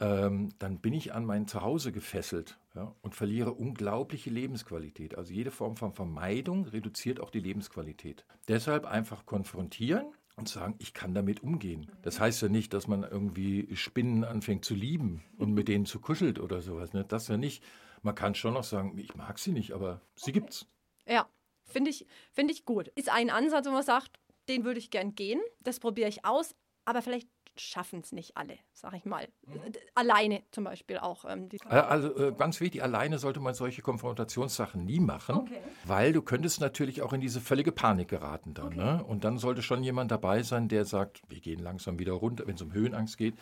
ähm, 0.00 0.48
dann 0.58 0.78
bin 0.78 0.94
ich 0.94 1.12
an 1.12 1.26
mein 1.26 1.46
Zuhause 1.46 1.92
gefesselt 1.92 2.58
ja, 2.74 2.94
und 3.02 3.14
verliere 3.14 3.52
unglaubliche 3.52 4.30
Lebensqualität. 4.30 5.18
Also 5.18 5.34
jede 5.34 5.50
Form 5.50 5.76
von 5.76 5.92
Vermeidung 5.92 6.64
reduziert 6.68 7.20
auch 7.20 7.30
die 7.30 7.40
Lebensqualität. 7.40 8.24
Deshalb 8.48 8.86
einfach 8.86 9.26
konfrontieren, 9.26 10.06
und 10.36 10.48
sagen, 10.48 10.76
ich 10.78 10.94
kann 10.94 11.14
damit 11.14 11.42
umgehen. 11.42 11.90
Das 12.02 12.20
heißt 12.20 12.42
ja 12.42 12.48
nicht, 12.48 12.72
dass 12.72 12.86
man 12.86 13.02
irgendwie 13.02 13.74
Spinnen 13.74 14.22
anfängt 14.22 14.64
zu 14.64 14.76
lieben 14.76 15.24
und 15.36 15.52
mit 15.52 15.66
denen 15.66 15.84
zu 15.84 15.98
kuschelt 15.98 16.38
oder 16.38 16.60
sowas. 16.60 16.92
Ne? 16.92 17.04
Das 17.04 17.26
ja 17.26 17.36
nicht. 17.36 17.64
Man 18.02 18.14
kann 18.14 18.34
schon 18.34 18.54
noch 18.54 18.64
sagen, 18.64 18.96
ich 18.98 19.14
mag 19.14 19.38
sie 19.38 19.52
nicht, 19.52 19.72
aber 19.72 20.00
sie 20.16 20.32
gibt's. 20.32 20.66
Ja, 21.06 21.26
finde 21.64 21.90
ich, 21.90 22.06
find 22.32 22.50
ich 22.50 22.64
gut. 22.64 22.88
Ist 22.88 23.10
ein 23.10 23.30
Ansatz, 23.30 23.66
wo 23.66 23.70
man 23.70 23.82
sagt, 23.82 24.18
den 24.48 24.64
würde 24.64 24.78
ich 24.78 24.90
gern 24.90 25.14
gehen, 25.14 25.40
das 25.60 25.80
probiere 25.80 26.08
ich 26.08 26.24
aus, 26.24 26.54
aber 26.84 27.02
vielleicht 27.02 27.28
schaffen 27.60 28.00
es 28.00 28.12
nicht 28.12 28.36
alle, 28.36 28.56
sag 28.72 28.94
ich 28.94 29.04
mal. 29.04 29.28
Mhm. 29.46 29.72
Alleine 29.94 30.42
zum 30.52 30.64
Beispiel 30.64 30.98
auch. 30.98 31.24
Ähm, 31.28 31.48
äh, 31.68 31.74
also 31.74 32.16
äh, 32.16 32.32
ganz 32.32 32.60
wichtig, 32.60 32.82
alleine 32.82 33.18
sollte 33.18 33.40
man 33.40 33.54
solche 33.54 33.82
Konfrontationssachen 33.82 34.84
nie 34.84 35.00
machen, 35.00 35.36
okay. 35.36 35.58
weil 35.84 36.12
du 36.12 36.22
könntest 36.22 36.60
natürlich 36.60 37.02
auch 37.02 37.12
in 37.12 37.20
diese 37.20 37.40
völlige 37.40 37.72
Panik 37.72 38.08
geraten 38.08 38.54
dann. 38.54 38.66
Okay. 38.68 38.76
Ne? 38.76 39.04
Und 39.04 39.24
dann 39.24 39.38
sollte 39.38 39.62
schon 39.62 39.82
jemand 39.82 40.10
dabei 40.10 40.42
sein, 40.42 40.68
der 40.68 40.84
sagt, 40.84 41.22
wir 41.28 41.40
gehen 41.40 41.60
langsam 41.60 41.98
wieder 41.98 42.12
runter, 42.12 42.46
wenn 42.46 42.54
es 42.54 42.62
um 42.62 42.72
Höhenangst 42.72 43.18
geht 43.18 43.34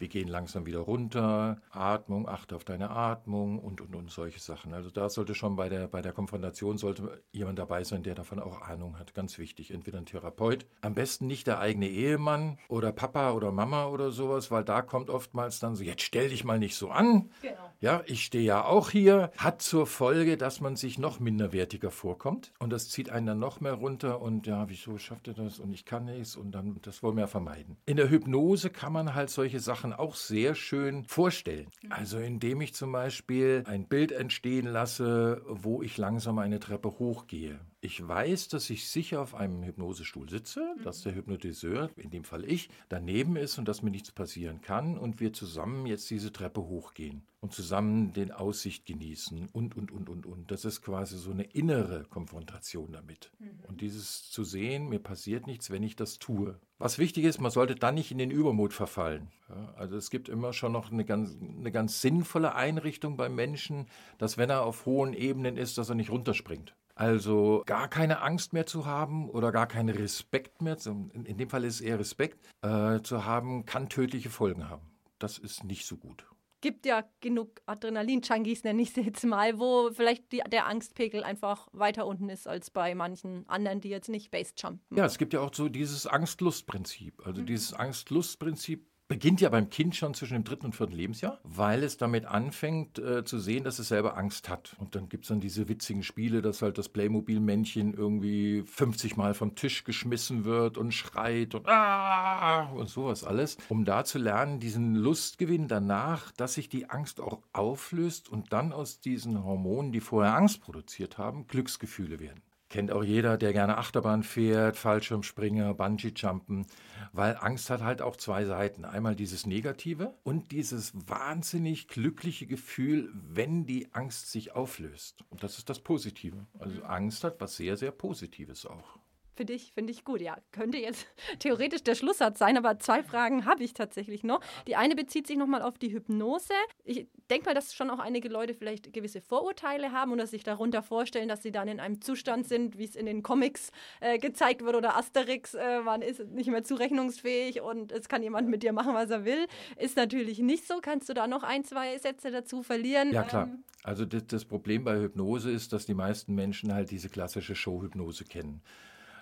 Wir 0.00 0.08
gehen 0.08 0.28
langsam 0.28 0.64
wieder 0.64 0.78
runter, 0.78 1.60
Atmung, 1.70 2.26
achte 2.26 2.56
auf 2.56 2.64
deine 2.64 2.88
Atmung 2.88 3.58
und, 3.58 3.82
und, 3.82 3.94
und 3.94 4.10
solche 4.10 4.40
Sachen. 4.40 4.72
Also 4.72 4.88
da 4.90 5.10
sollte 5.10 5.34
schon 5.34 5.56
bei 5.56 5.68
der, 5.68 5.88
bei 5.88 6.00
der 6.00 6.12
Konfrontation 6.12 6.78
sollte 6.78 7.22
jemand 7.32 7.58
dabei 7.58 7.84
sein, 7.84 8.02
der 8.02 8.14
davon 8.14 8.40
auch 8.40 8.62
Ahnung 8.62 8.98
hat. 8.98 9.12
Ganz 9.12 9.36
wichtig. 9.36 9.72
Entweder 9.72 9.98
ein 9.98 10.06
Therapeut, 10.06 10.64
am 10.80 10.94
besten 10.94 11.26
nicht 11.26 11.46
der 11.46 11.58
eigene 11.60 11.86
Ehemann 11.86 12.58
oder 12.68 12.92
Papa 12.92 13.32
oder 13.32 13.52
Mama 13.52 13.88
oder 13.88 14.10
sowas, 14.10 14.50
weil 14.50 14.64
da 14.64 14.80
kommt 14.80 15.10
oftmals 15.10 15.58
dann 15.58 15.74
so, 15.74 15.84
jetzt 15.84 16.02
stell 16.02 16.30
dich 16.30 16.44
mal 16.44 16.58
nicht 16.58 16.76
so 16.76 16.90
an. 16.90 17.30
Genau. 17.42 17.69
Ja, 17.82 18.02
ich 18.04 18.24
stehe 18.26 18.44
ja 18.44 18.64
auch 18.64 18.90
hier. 18.90 19.30
Hat 19.38 19.62
zur 19.62 19.86
Folge, 19.86 20.36
dass 20.36 20.60
man 20.60 20.76
sich 20.76 20.98
noch 20.98 21.18
minderwertiger 21.18 21.90
vorkommt 21.90 22.52
und 22.58 22.70
das 22.70 22.90
zieht 22.90 23.08
einen 23.08 23.26
dann 23.26 23.38
noch 23.38 23.62
mehr 23.62 23.72
runter 23.72 24.20
und 24.20 24.46
ja, 24.46 24.68
wieso 24.68 24.98
schafft 24.98 25.28
er 25.28 25.34
das 25.34 25.58
und 25.60 25.72
ich 25.72 25.86
kann 25.86 26.04
nichts 26.04 26.36
und 26.36 26.52
dann, 26.52 26.78
das 26.82 27.02
wollen 27.02 27.16
wir 27.16 27.26
vermeiden. 27.26 27.78
In 27.86 27.96
der 27.96 28.10
Hypnose 28.10 28.68
kann 28.68 28.92
man 28.92 29.14
halt 29.14 29.30
solche 29.30 29.60
Sachen 29.60 29.94
auch 29.94 30.14
sehr 30.14 30.54
schön 30.54 31.04
vorstellen. 31.04 31.68
Mhm. 31.82 31.92
Also 31.92 32.18
indem 32.18 32.60
ich 32.60 32.74
zum 32.74 32.92
Beispiel 32.92 33.64
ein 33.66 33.86
Bild 33.86 34.12
entstehen 34.12 34.66
lasse, 34.66 35.40
wo 35.46 35.82
ich 35.82 35.96
langsam 35.96 36.38
eine 36.38 36.60
Treppe 36.60 36.98
hochgehe. 36.98 37.60
Ich 37.82 38.06
weiß, 38.06 38.48
dass 38.48 38.68
ich 38.68 38.90
sicher 38.90 39.22
auf 39.22 39.34
einem 39.34 39.62
Hypnosestuhl 39.62 40.28
sitze, 40.28 40.76
dass 40.84 41.00
mhm. 41.00 41.04
der 41.04 41.14
Hypnotiseur, 41.14 41.90
in 41.96 42.10
dem 42.10 42.24
Fall 42.24 42.44
ich, 42.44 42.68
daneben 42.90 43.36
ist 43.36 43.58
und 43.58 43.66
dass 43.68 43.82
mir 43.82 43.90
nichts 43.90 44.12
passieren 44.12 44.60
kann 44.60 44.98
und 44.98 45.18
wir 45.18 45.32
zusammen 45.32 45.86
jetzt 45.86 46.10
diese 46.10 46.30
Treppe 46.30 46.60
hochgehen 46.60 47.22
und 47.40 47.54
zusammen 47.54 48.12
den 48.12 48.32
Aussicht 48.32 48.84
genießen 48.84 49.48
und, 49.52 49.78
und, 49.78 49.92
und, 49.92 50.10
und, 50.10 50.26
und. 50.26 50.50
Das 50.50 50.66
ist 50.66 50.82
quasi 50.82 51.16
so 51.16 51.30
eine 51.30 51.44
innere 51.44 52.04
Konfrontation 52.04 52.92
damit. 52.92 53.32
Mhm. 53.38 53.60
Und 53.66 53.80
dieses 53.80 54.30
zu 54.30 54.44
sehen, 54.44 54.90
mir 54.90 54.98
passiert 54.98 55.46
nichts, 55.46 55.70
wenn 55.70 55.82
ich 55.82 55.96
das 55.96 56.18
tue. 56.18 56.60
Was 56.78 56.98
wichtig 56.98 57.24
ist, 57.24 57.40
man 57.40 57.50
sollte 57.50 57.76
dann 57.76 57.94
nicht 57.94 58.10
in 58.10 58.18
den 58.18 58.30
Übermut 58.30 58.74
verfallen. 58.74 59.28
Ja, 59.48 59.72
also 59.76 59.96
es 59.96 60.10
gibt 60.10 60.28
immer 60.28 60.52
schon 60.52 60.72
noch 60.72 60.92
eine 60.92 61.06
ganz, 61.06 61.34
eine 61.40 61.72
ganz 61.72 62.02
sinnvolle 62.02 62.54
Einrichtung 62.54 63.16
beim 63.16 63.34
Menschen, 63.34 63.86
dass 64.18 64.36
wenn 64.36 64.50
er 64.50 64.64
auf 64.64 64.84
hohen 64.84 65.14
Ebenen 65.14 65.56
ist, 65.56 65.78
dass 65.78 65.88
er 65.88 65.94
nicht 65.94 66.10
runterspringt. 66.10 66.74
Also 67.00 67.62
gar 67.64 67.88
keine 67.88 68.20
Angst 68.20 68.52
mehr 68.52 68.66
zu 68.66 68.84
haben 68.84 69.30
oder 69.30 69.52
gar 69.52 69.66
keinen 69.66 69.88
Respekt 69.88 70.60
mehr, 70.60 70.76
in 70.84 71.38
dem 71.38 71.48
Fall 71.48 71.64
ist 71.64 71.76
es 71.76 71.80
eher 71.80 71.98
Respekt, 71.98 72.46
äh, 72.60 73.00
zu 73.00 73.24
haben, 73.24 73.64
kann 73.64 73.88
tödliche 73.88 74.28
Folgen 74.28 74.68
haben. 74.68 74.82
Das 75.18 75.38
ist 75.38 75.64
nicht 75.64 75.86
so 75.86 75.96
gut 75.96 76.26
gibt 76.60 76.86
ja 76.86 77.04
genug 77.20 77.60
Adrenalin-Junkies, 77.66 78.64
nenne 78.64 78.82
ich 78.82 78.92
sie 78.92 79.00
jetzt 79.02 79.24
mal, 79.24 79.58
wo 79.58 79.90
vielleicht 79.92 80.30
die, 80.32 80.42
der 80.50 80.66
Angstpegel 80.66 81.24
einfach 81.24 81.68
weiter 81.72 82.06
unten 82.06 82.28
ist 82.28 82.46
als 82.46 82.70
bei 82.70 82.94
manchen 82.94 83.48
anderen, 83.48 83.80
die 83.80 83.88
jetzt 83.88 84.08
nicht 84.08 84.30
Base-Jumpen. 84.30 84.96
Ja, 84.96 85.04
es 85.04 85.18
gibt 85.18 85.32
ja 85.32 85.40
auch 85.40 85.54
so 85.54 85.68
dieses 85.68 86.06
Angst-Lust-Prinzip. 86.06 87.26
Also 87.26 87.40
mhm. 87.40 87.46
dieses 87.46 87.72
Angst-Lust-Prinzip 87.72 88.86
beginnt 89.10 89.40
ja 89.40 89.48
beim 89.48 89.70
Kind 89.70 89.96
schon 89.96 90.14
zwischen 90.14 90.34
dem 90.34 90.44
dritten 90.44 90.66
und 90.66 90.76
vierten 90.76 90.94
Lebensjahr, 90.94 91.40
weil 91.42 91.82
es 91.82 91.96
damit 91.96 92.26
anfängt 92.26 93.00
äh, 93.00 93.24
zu 93.24 93.40
sehen, 93.40 93.64
dass 93.64 93.80
es 93.80 93.88
selber 93.88 94.16
Angst 94.16 94.48
hat. 94.48 94.76
Und 94.78 94.94
dann 94.94 95.08
gibt 95.08 95.24
es 95.24 95.30
dann 95.30 95.40
diese 95.40 95.68
witzigen 95.68 96.04
Spiele, 96.04 96.42
dass 96.42 96.62
halt 96.62 96.78
das 96.78 96.88
Playmobil-Männchen 96.88 97.92
irgendwie 97.92 98.62
50 98.62 99.16
Mal 99.16 99.34
vom 99.34 99.56
Tisch 99.56 99.82
geschmissen 99.82 100.44
wird 100.44 100.78
und 100.78 100.92
schreit 100.92 101.56
und 101.56 101.68
ah 101.68 102.70
und 102.70 102.88
sowas 102.88 103.24
alles, 103.24 103.56
um 103.68 103.84
da 103.84 104.04
zu 104.04 104.20
lernen, 104.20 104.60
diesen 104.60 104.94
Lustgewinn 104.94 105.66
danach, 105.66 106.30
dass 106.30 106.54
sich 106.54 106.68
die 106.68 106.88
Angst 106.88 107.20
auch 107.20 107.40
auflöst 107.52 108.28
und 108.28 108.52
dann 108.52 108.72
aus 108.72 109.00
diesen 109.00 109.42
Hormonen, 109.42 109.90
die 109.90 109.98
vorher 109.98 110.36
Angst 110.36 110.60
produziert 110.60 111.18
haben, 111.18 111.48
Glücksgefühle 111.48 112.20
werden. 112.20 112.42
Kennt 112.70 112.92
auch 112.92 113.02
jeder, 113.02 113.36
der 113.36 113.52
gerne 113.52 113.78
Achterbahn 113.78 114.22
fährt, 114.22 114.76
Fallschirmspringer, 114.76 115.74
Bungee-Jumpen, 115.74 116.66
weil 117.12 117.36
Angst 117.36 117.68
hat 117.68 117.82
halt 117.82 118.00
auch 118.00 118.14
zwei 118.14 118.44
Seiten. 118.44 118.84
Einmal 118.84 119.16
dieses 119.16 119.44
Negative 119.44 120.14
und 120.22 120.52
dieses 120.52 120.92
wahnsinnig 121.08 121.88
glückliche 121.88 122.46
Gefühl, 122.46 123.10
wenn 123.12 123.66
die 123.66 123.92
Angst 123.92 124.30
sich 124.30 124.54
auflöst. 124.54 125.24
Und 125.30 125.42
das 125.42 125.58
ist 125.58 125.68
das 125.68 125.80
Positive. 125.80 126.46
Also 126.60 126.84
Angst 126.84 127.24
hat 127.24 127.40
was 127.40 127.56
sehr, 127.56 127.76
sehr 127.76 127.90
Positives 127.90 128.64
auch. 128.64 128.99
Finde 129.40 129.54
ich, 129.54 129.72
find 129.72 129.88
ich 129.88 130.04
gut. 130.04 130.20
Ja, 130.20 130.36
könnte 130.52 130.76
jetzt 130.76 131.06
theoretisch 131.38 131.82
der 131.82 131.94
Schlusssatz 131.94 132.38
sein, 132.38 132.58
aber 132.58 132.78
zwei 132.78 133.02
Fragen 133.02 133.46
habe 133.46 133.64
ich 133.64 133.72
tatsächlich 133.72 134.22
noch. 134.22 134.42
Die 134.66 134.76
eine 134.76 134.94
bezieht 134.94 135.26
sich 135.26 135.38
nochmal 135.38 135.62
auf 135.62 135.78
die 135.78 135.94
Hypnose. 135.94 136.52
Ich 136.84 137.06
denke 137.30 137.46
mal, 137.46 137.54
dass 137.54 137.72
schon 137.72 137.88
auch 137.88 138.00
einige 138.00 138.28
Leute 138.28 138.52
vielleicht 138.52 138.92
gewisse 138.92 139.22
Vorurteile 139.22 139.92
haben 139.92 140.12
oder 140.12 140.26
sich 140.26 140.44
darunter 140.44 140.82
vorstellen, 140.82 141.26
dass 141.26 141.42
sie 141.42 141.52
dann 141.52 141.68
in 141.68 141.80
einem 141.80 142.02
Zustand 142.02 142.48
sind, 142.48 142.76
wie 142.76 142.84
es 142.84 142.96
in 142.96 143.06
den 143.06 143.22
Comics 143.22 143.70
äh, 144.00 144.18
gezeigt 144.18 144.62
wird 144.62 144.76
oder 144.76 144.98
Asterix, 144.98 145.54
äh, 145.54 145.80
man 145.80 146.02
ist 146.02 146.22
nicht 146.26 146.50
mehr 146.50 146.62
zurechnungsfähig 146.62 147.62
und 147.62 147.92
es 147.92 148.10
kann 148.10 148.22
jemand 148.22 148.46
mit 148.50 148.62
dir 148.62 148.74
machen, 148.74 148.92
was 148.92 149.08
er 149.08 149.24
will. 149.24 149.46
Ist 149.78 149.96
natürlich 149.96 150.40
nicht 150.40 150.66
so. 150.66 150.80
Kannst 150.82 151.08
du 151.08 151.14
da 151.14 151.26
noch 151.26 151.44
ein, 151.44 151.64
zwei 151.64 151.96
Sätze 151.96 152.30
dazu 152.30 152.62
verlieren? 152.62 153.10
Ja, 153.10 153.22
klar. 153.22 153.44
Ähm, 153.44 153.64
also 153.84 154.04
das, 154.04 154.26
das 154.26 154.44
Problem 154.44 154.84
bei 154.84 155.00
Hypnose 155.00 155.50
ist, 155.50 155.72
dass 155.72 155.86
die 155.86 155.94
meisten 155.94 156.34
Menschen 156.34 156.74
halt 156.74 156.90
diese 156.90 157.08
klassische 157.08 157.54
Showhypnose 157.54 158.24
kennen. 158.26 158.60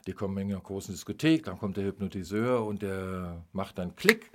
Die 0.08 0.14
kommen 0.14 0.38
in 0.38 0.50
einer 0.50 0.62
großen 0.62 0.94
Diskothek, 0.94 1.44
dann 1.44 1.58
kommt 1.58 1.76
der 1.76 1.84
Hypnotiseur 1.84 2.64
und 2.64 2.80
der 2.80 3.44
macht 3.52 3.76
dann 3.76 3.94
Klick 3.94 4.30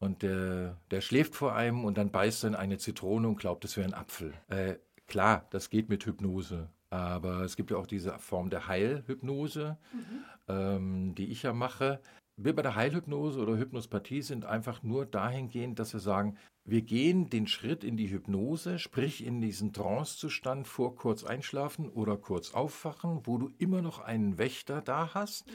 und 0.00 0.22
der, 0.22 0.78
der 0.90 1.00
schläft 1.00 1.36
vor 1.36 1.54
einem 1.54 1.84
und 1.84 1.96
dann 1.96 2.10
beißt 2.10 2.42
dann 2.42 2.56
eine 2.56 2.76
Zitrone 2.76 3.28
und 3.28 3.38
glaubt, 3.38 3.64
es 3.64 3.76
wäre 3.76 3.86
ein 3.86 3.94
Apfel. 3.94 4.34
Äh, 4.48 4.78
klar, 5.06 5.46
das 5.50 5.70
geht 5.70 5.90
mit 5.90 6.04
Hypnose. 6.06 6.70
Aber 6.88 7.42
es 7.42 7.54
gibt 7.54 7.70
ja 7.70 7.76
auch 7.76 7.86
diese 7.86 8.18
Form 8.18 8.50
der 8.50 8.66
Heilhypnose, 8.66 9.78
mhm. 9.92 10.24
ähm, 10.48 11.14
die 11.14 11.30
ich 11.30 11.44
ja 11.44 11.52
mache. 11.52 12.00
Wir 12.36 12.56
bei 12.56 12.62
der 12.62 12.74
Heilhypnose 12.74 13.38
oder 13.38 13.56
Hypnospathie 13.56 14.22
sind 14.22 14.44
einfach 14.44 14.82
nur 14.82 15.06
dahingehend, 15.06 15.78
dass 15.78 15.92
wir 15.92 16.00
sagen, 16.00 16.36
wir 16.64 16.82
gehen 16.82 17.30
den 17.30 17.46
Schritt 17.46 17.84
in 17.84 17.96
die 17.96 18.10
Hypnose, 18.10 18.78
sprich 18.78 19.24
in 19.24 19.40
diesen 19.40 19.72
Trancezustand 19.72 20.68
vor 20.68 20.94
kurz 20.94 21.24
einschlafen 21.24 21.88
oder 21.88 22.16
kurz 22.16 22.52
aufwachen, 22.54 23.20
wo 23.24 23.38
du 23.38 23.50
immer 23.58 23.82
noch 23.82 23.98
einen 23.98 24.38
Wächter 24.38 24.80
da 24.82 25.14
hast, 25.14 25.46
mhm. 25.46 25.52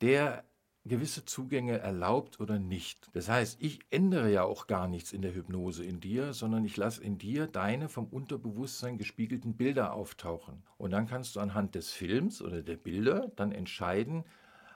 der 0.00 0.44
gewisse 0.84 1.24
Zugänge 1.24 1.78
erlaubt 1.78 2.40
oder 2.40 2.58
nicht. 2.58 3.08
Das 3.12 3.28
heißt, 3.28 3.58
ich 3.60 3.80
ändere 3.90 4.32
ja 4.32 4.42
auch 4.42 4.66
gar 4.66 4.88
nichts 4.88 5.12
in 5.12 5.22
der 5.22 5.34
Hypnose 5.34 5.84
in 5.84 6.00
dir, 6.00 6.32
sondern 6.32 6.64
ich 6.64 6.76
lasse 6.76 7.02
in 7.02 7.18
dir 7.18 7.46
deine 7.46 7.88
vom 7.88 8.06
Unterbewusstsein 8.06 8.98
gespiegelten 8.98 9.56
Bilder 9.56 9.92
auftauchen. 9.94 10.64
Und 10.78 10.90
dann 10.90 11.06
kannst 11.06 11.36
du 11.36 11.40
anhand 11.40 11.76
des 11.76 11.92
Films 11.92 12.42
oder 12.42 12.62
der 12.62 12.76
Bilder 12.76 13.30
dann 13.36 13.52
entscheiden, 13.52 14.24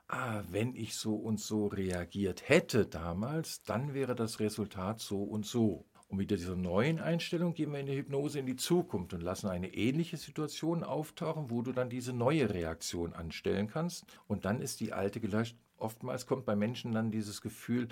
ah, 0.09 0.43
wenn 0.51 0.75
ich 0.75 0.95
so 0.97 1.15
und 1.15 1.41
so 1.41 1.67
reagiert 1.67 2.49
hätte 2.49 2.87
damals, 2.87 3.63
dann 3.63 3.95
wäre 3.95 4.15
das 4.15 4.41
Resultat 4.41 5.01
so 5.01 5.23
und 5.23 5.47
so. 5.47 5.85
Und 6.09 6.19
mit 6.19 6.31
dieser 6.31 6.55
neuen 6.55 7.01
Einstellung 7.01 7.55
gehen 7.55 7.73
wir 7.73 7.81
in 7.81 7.87
der 7.87 7.97
Hypnose 7.97 8.39
in 8.39 8.47
die 8.47 8.57
Zukunft 8.57 9.13
und 9.13 9.23
lassen 9.23 9.49
eine 9.49 9.75
ähnliche 9.75 10.17
Situation 10.17 10.85
auftauchen, 10.85 11.51
wo 11.51 11.63
du 11.63 11.73
dann 11.73 11.91
diese 11.91 12.13
neue 12.13 12.53
Reaktion 12.55 13.13
anstellen 13.13 13.67
kannst. 13.67 14.05
Und 14.29 14.45
dann 14.45 14.61
ist 14.61 14.79
die 14.81 14.93
alte 14.93 15.19
gelöscht. 15.21 15.57
Oftmals 15.79 16.27
kommt 16.27 16.47
bei 16.47 16.55
Menschen 16.55 16.93
dann 16.93 17.11
dieses 17.11 17.41
Gefühl, 17.41 17.89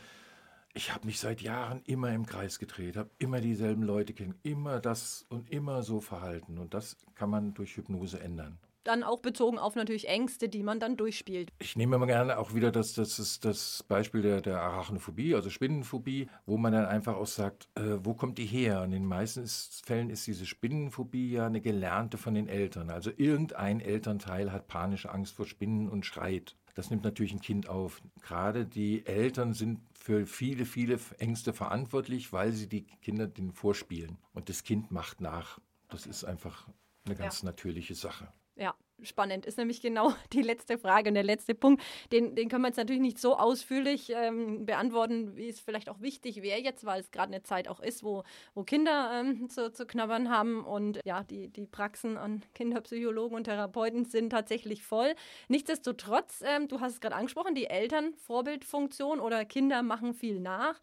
ich 0.75 0.93
habe 0.93 1.07
mich 1.07 1.19
seit 1.19 1.41
Jahren 1.41 1.83
immer 1.85 2.13
im 2.13 2.27
Kreis 2.27 2.59
gedreht, 2.59 2.97
habe 2.97 3.11
immer 3.19 3.41
dieselben 3.41 3.83
Leute 3.83 4.13
kennen, 4.13 4.35
immer 4.43 4.81
das 4.81 5.27
und 5.29 5.51
immer 5.51 5.83
so 5.83 6.01
verhalten. 6.01 6.59
Und 6.59 6.73
das 6.73 6.97
kann 7.15 7.31
man 7.31 7.55
durch 7.55 7.77
Hypnose 7.77 8.21
ändern 8.21 8.59
dann 8.85 9.03
auch 9.03 9.21
bezogen 9.21 9.59
auf 9.59 9.75
natürlich 9.75 10.09
Ängste, 10.09 10.49
die 10.49 10.63
man 10.63 10.81
dann 10.81 10.97
durchspielt. 10.97 11.51
Ich 11.59 11.77
nehme 11.77 11.97
immer 11.97 12.07
gerne 12.07 12.39
auch 12.39 12.55
wieder 12.55 12.71
das, 12.71 12.93
das, 12.93 13.19
ist 13.19 13.45
das 13.45 13.83
Beispiel 13.89 14.23
der, 14.23 14.41
der 14.41 14.61
Arachnophobie, 14.61 15.35
also 15.35 15.51
Spinnenphobie, 15.51 16.29
wo 16.47 16.57
man 16.57 16.73
dann 16.73 16.87
einfach 16.87 17.17
auch 17.17 17.27
sagt, 17.27 17.69
äh, 17.75 17.99
wo 18.03 18.15
kommt 18.15 18.39
die 18.39 18.47
her? 18.47 18.81
Und 18.83 18.93
in 18.93 19.03
den 19.03 19.07
meisten 19.07 19.47
Fällen 19.47 20.11
ist 20.11 20.27
diese 20.27 20.47
Spinnenphobie 20.47 21.33
ja 21.33 21.47
eine 21.47 21.61
gelernte 21.61 22.19
von 22.19 22.35
den 22.35 22.49
Eltern. 22.49 22.91
Also 22.91 23.11
irgendein 23.17 23.81
Elternteil 23.81 24.53
hat 24.53 24.69
panische 24.69 25.11
Angst 25.11 25.35
vor 25.35 25.47
Spinnen 25.47 25.89
und 25.89 26.07
schreit. 26.07 26.57
Das 26.75 26.91
nimmt 26.91 27.05
natürlich 27.05 27.33
ein 27.33 27.41
Kind 27.41 27.69
auf. 27.69 28.03
Gerade 28.21 28.67
die 28.67 29.07
Eltern 29.07 29.53
sind 29.55 29.81
für 29.95 30.27
viele, 30.27 30.67
viele 30.67 30.99
Ängste 31.19 31.53
verantwortlich, 31.53 32.33
weil 32.33 32.53
sie 32.53 32.69
die 32.69 32.85
Kinder 33.01 33.29
den 33.29 33.53
vorspielen. 33.53 34.19
Und 34.33 34.49
das 34.49 34.65
Kind 34.65 34.91
macht 34.91 35.21
nach. 35.21 35.61
Das 35.89 36.07
ist 36.07 36.25
einfach 36.25 36.69
eine 37.07 37.15
ganz 37.15 37.43
ja. 37.43 37.47
natürliche 37.47 37.95
Sache. 37.95 38.29
Ja, 38.57 38.75
spannend. 39.03 39.47
Ist 39.47 39.59
nämlich 39.59 39.81
genau 39.81 40.15
die 40.33 40.43
letzte 40.43 40.79
Frage 40.79 41.09
und 41.09 41.15
der 41.15 41.25
letzte 41.25 41.55
Punkt. 41.55 41.83
Den, 42.13 42.37
den 42.37 42.49
können 42.49 42.63
wir 42.63 42.69
jetzt 42.69 42.77
natürlich 42.77 43.03
nicht 43.03 43.19
so 43.19 43.37
ausführlich 43.37 44.11
ähm, 44.15 44.65
beantworten, 44.65 45.37
wie 45.37 45.49
es 45.49 45.61
vielleicht 45.61 45.89
auch 45.89 46.01
wichtig 46.01 46.43
wäre 46.43 46.61
jetzt, 46.61 46.85
weil 46.85 47.01
es 47.01 47.11
gerade 47.11 47.33
eine 47.33 47.43
Zeit 47.43 47.67
auch 47.69 47.81
ist, 47.81 48.05
wo, 48.05 48.23
wo 48.55 48.63
Kinder 48.63 49.11
ähm, 49.21 49.49
zu, 49.51 49.73
zu 49.73 49.87
knabbern 49.87 50.31
haben 50.31 50.65
und 50.65 51.01
ja, 51.05 51.25
die, 51.25 51.49
die 51.49 51.67
Praxen 51.67 52.17
an 52.17 52.45
Kinderpsychologen 52.55 53.37
und 53.37 53.45
Therapeuten 53.45 54.05
sind 54.05 54.31
tatsächlich 54.31 54.85
voll. 54.85 55.15
Nichtsdestotrotz, 55.49 56.43
ähm, 56.47 56.69
du 56.69 56.81
hast 56.81 56.95
es 56.95 57.01
gerade 57.01 57.17
angesprochen, 57.17 57.55
die 57.55 57.67
Eltern 57.67 58.15
Vorbildfunktion 58.19 59.19
oder 59.19 59.45
Kinder 59.45 59.83
machen 59.83 60.15
viel 60.15 60.39
nach. 60.39 60.81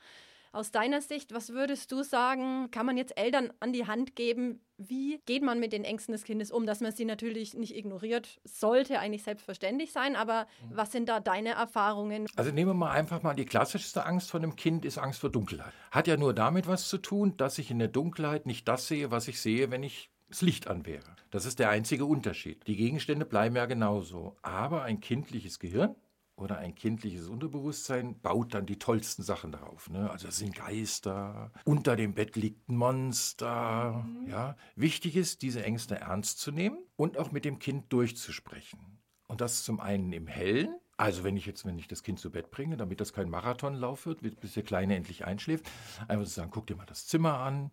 Aus 0.53 0.71
deiner 0.71 1.01
Sicht, 1.01 1.33
was 1.33 1.53
würdest 1.53 1.93
du 1.93 2.03
sagen, 2.03 2.69
kann 2.71 2.85
man 2.85 2.97
jetzt 2.97 3.17
Eltern 3.17 3.53
an 3.61 3.71
die 3.71 3.87
Hand 3.87 4.17
geben? 4.17 4.59
Wie 4.77 5.21
geht 5.25 5.43
man 5.43 5.61
mit 5.61 5.71
den 5.71 5.85
Ängsten 5.85 6.11
des 6.11 6.25
Kindes 6.25 6.51
um, 6.51 6.65
dass 6.65 6.81
man 6.81 6.91
sie 6.91 7.05
natürlich 7.05 7.53
nicht 7.53 7.73
ignoriert? 7.73 8.41
Sollte 8.43 8.99
eigentlich 8.99 9.23
selbstverständlich 9.23 9.93
sein, 9.93 10.17
aber 10.17 10.47
mhm. 10.69 10.75
was 10.75 10.91
sind 10.91 11.07
da 11.07 11.21
deine 11.21 11.51
Erfahrungen? 11.51 12.27
Also 12.35 12.51
nehmen 12.51 12.71
wir 12.71 12.73
mal 12.73 12.91
einfach 12.91 13.23
mal 13.23 13.33
die 13.33 13.45
klassischste 13.45 14.05
Angst 14.05 14.29
von 14.29 14.43
einem 14.43 14.57
Kind 14.57 14.83
ist 14.83 14.97
Angst 14.97 15.21
vor 15.21 15.29
Dunkelheit. 15.29 15.71
Hat 15.89 16.07
ja 16.07 16.17
nur 16.17 16.33
damit 16.33 16.67
was 16.67 16.89
zu 16.89 16.97
tun, 16.97 17.37
dass 17.37 17.57
ich 17.57 17.71
in 17.71 17.79
der 17.79 17.87
Dunkelheit 17.87 18.45
nicht 18.45 18.67
das 18.67 18.87
sehe, 18.87 19.09
was 19.09 19.29
ich 19.29 19.39
sehe, 19.39 19.71
wenn 19.71 19.83
ich 19.83 20.09
das 20.27 20.41
Licht 20.41 20.67
an 20.67 20.85
wäre. 20.85 21.15
Das 21.29 21.45
ist 21.45 21.59
der 21.59 21.69
einzige 21.69 22.05
Unterschied. 22.05 22.67
Die 22.67 22.75
Gegenstände 22.75 23.25
bleiben 23.25 23.55
ja 23.55 23.67
genauso. 23.67 24.35
Aber 24.41 24.83
ein 24.83 24.99
kindliches 24.99 25.59
Gehirn 25.59 25.95
oder 26.41 26.57
ein 26.57 26.75
kindliches 26.75 27.27
Unterbewusstsein 27.27 28.19
baut 28.19 28.53
dann 28.53 28.65
die 28.65 28.79
tollsten 28.79 29.23
Sachen 29.23 29.51
darauf. 29.51 29.89
Ne? 29.89 30.09
Also 30.09 30.27
es 30.27 30.37
sind 30.37 30.55
Geister, 30.55 31.51
unter 31.63 31.95
dem 31.95 32.13
Bett 32.13 32.35
liegt 32.35 32.67
ein 32.69 32.75
Monster. 32.75 34.05
Mhm. 34.05 34.29
Ja? 34.29 34.55
Wichtig 34.75 35.15
ist, 35.15 35.41
diese 35.41 35.63
Ängste 35.63 35.95
ernst 35.99 36.39
zu 36.39 36.51
nehmen 36.51 36.77
und 36.95 37.17
auch 37.17 37.31
mit 37.31 37.45
dem 37.45 37.59
Kind 37.59 37.93
durchzusprechen. 37.93 38.99
Und 39.27 39.39
das 39.39 39.63
zum 39.63 39.79
einen 39.79 40.11
im 40.11 40.27
Hellen, 40.27 40.75
also 40.97 41.23
wenn 41.23 41.37
ich 41.37 41.45
jetzt, 41.45 41.65
wenn 41.65 41.79
ich 41.79 41.87
das 41.87 42.03
Kind 42.03 42.19
zu 42.19 42.31
Bett 42.31 42.51
bringe, 42.51 42.77
damit 42.77 43.01
das 43.01 43.13
kein 43.13 43.29
Marathonlauf 43.29 44.05
wird, 44.05 44.21
bis 44.39 44.53
der 44.53 44.63
Kleine 44.63 44.95
endlich 44.95 45.25
einschläft, 45.25 45.65
einfach 46.07 46.25
zu 46.25 46.31
sagen, 46.31 46.51
guck 46.51 46.67
dir 46.67 46.75
mal 46.75 46.85
das 46.85 47.07
Zimmer 47.07 47.39
an, 47.39 47.71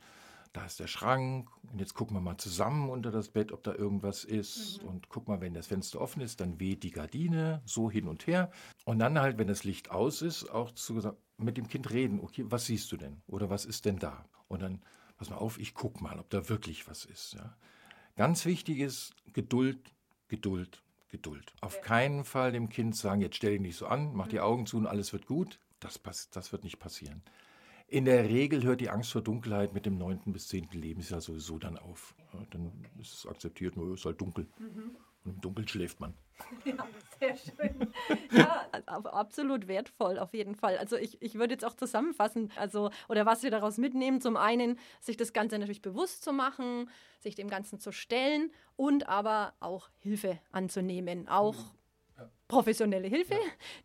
da 0.52 0.64
ist 0.64 0.80
der 0.80 0.86
Schrank 0.86 1.48
und 1.70 1.78
jetzt 1.78 1.94
gucken 1.94 2.16
wir 2.16 2.20
mal 2.20 2.38
zusammen 2.38 2.90
unter 2.90 3.10
das 3.10 3.28
Bett, 3.28 3.52
ob 3.52 3.62
da 3.62 3.74
irgendwas 3.74 4.24
ist 4.24 4.82
mhm. 4.82 4.88
und 4.88 5.08
guck 5.08 5.28
mal, 5.28 5.40
wenn 5.40 5.54
das 5.54 5.66
Fenster 5.66 6.00
offen 6.00 6.22
ist, 6.22 6.40
dann 6.40 6.60
weht 6.60 6.82
die 6.82 6.90
Gardine 6.90 7.62
so 7.64 7.90
hin 7.90 8.08
und 8.08 8.26
her 8.26 8.50
und 8.84 8.98
dann 8.98 9.18
halt, 9.18 9.38
wenn 9.38 9.48
das 9.48 9.64
Licht 9.64 9.90
aus 9.90 10.22
ist, 10.22 10.48
auch 10.48 10.70
zu, 10.72 11.00
mit 11.36 11.56
dem 11.56 11.68
Kind 11.68 11.90
reden, 11.90 12.20
okay, 12.20 12.44
was 12.48 12.66
siehst 12.66 12.90
du 12.92 12.96
denn 12.96 13.22
oder 13.26 13.50
was 13.50 13.64
ist 13.64 13.84
denn 13.84 13.98
da? 13.98 14.24
Und 14.48 14.62
dann, 14.62 14.82
pass 15.16 15.30
mal 15.30 15.36
auf, 15.36 15.58
ich 15.58 15.74
guck 15.74 16.00
mal, 16.00 16.18
ob 16.18 16.30
da 16.30 16.48
wirklich 16.48 16.88
was 16.88 17.04
ist. 17.04 17.34
Ja. 17.34 17.56
Ganz 18.16 18.44
wichtig 18.44 18.78
ist 18.78 19.14
Geduld, 19.32 19.78
Geduld, 20.28 20.82
Geduld. 21.10 21.52
Auf 21.60 21.80
keinen 21.80 22.24
Fall 22.24 22.52
dem 22.52 22.68
Kind 22.68 22.96
sagen, 22.96 23.20
jetzt 23.20 23.36
stell 23.36 23.52
dich 23.52 23.60
nicht 23.60 23.76
so 23.76 23.86
an, 23.86 24.14
mach 24.14 24.28
die 24.28 24.36
mhm. 24.36 24.42
Augen 24.42 24.66
zu 24.66 24.76
und 24.76 24.86
alles 24.86 25.12
wird 25.12 25.26
gut. 25.26 25.60
Das, 25.80 26.00
das 26.32 26.52
wird 26.52 26.64
nicht 26.64 26.80
passieren. 26.80 27.22
In 27.90 28.04
der 28.04 28.28
Regel 28.28 28.64
hört 28.64 28.82
die 28.82 28.90
Angst 28.90 29.12
vor 29.12 29.22
Dunkelheit 29.22 29.72
mit 29.72 29.86
dem 29.86 29.96
9. 29.96 30.20
bis 30.26 30.48
10. 30.48 30.68
Lebensjahr 30.72 31.22
sowieso 31.22 31.58
dann 31.58 31.78
auf. 31.78 32.14
Dann 32.50 32.70
ist 33.00 33.14
es 33.14 33.26
akzeptiert, 33.26 33.76
nur 33.76 33.94
es 33.94 34.00
ist 34.00 34.04
halt 34.04 34.20
dunkel. 34.20 34.46
Mhm. 34.58 34.96
Und 35.24 35.34
im 35.34 35.40
Dunkeln 35.40 35.66
schläft 35.66 35.98
man. 35.98 36.14
Ja, 36.64 36.86
sehr 37.18 37.36
schön. 37.36 37.92
Ja, 38.30 38.66
absolut 38.86 39.66
wertvoll 39.66 40.18
auf 40.18 40.34
jeden 40.34 40.54
Fall. 40.54 40.78
Also 40.78 40.96
ich, 40.96 41.20
ich 41.20 41.34
würde 41.34 41.54
jetzt 41.54 41.64
auch 41.64 41.74
zusammenfassen, 41.74 42.52
also 42.56 42.90
oder 43.08 43.26
was 43.26 43.42
wir 43.42 43.50
daraus 43.50 43.78
mitnehmen, 43.78 44.20
zum 44.20 44.36
einen 44.36 44.78
sich 45.00 45.16
das 45.16 45.32
Ganze 45.32 45.58
natürlich 45.58 45.82
bewusst 45.82 46.22
zu 46.22 46.32
machen, 46.32 46.88
sich 47.18 47.34
dem 47.34 47.48
Ganzen 47.48 47.80
zu 47.80 47.90
stellen 47.90 48.52
und 48.76 49.08
aber 49.08 49.54
auch 49.58 49.88
Hilfe 49.98 50.38
anzunehmen, 50.52 51.26
auch 51.26 51.56
mhm 51.56 51.77
professionelle 52.48 53.08
Hilfe, 53.08 53.34
ja. 53.34 53.40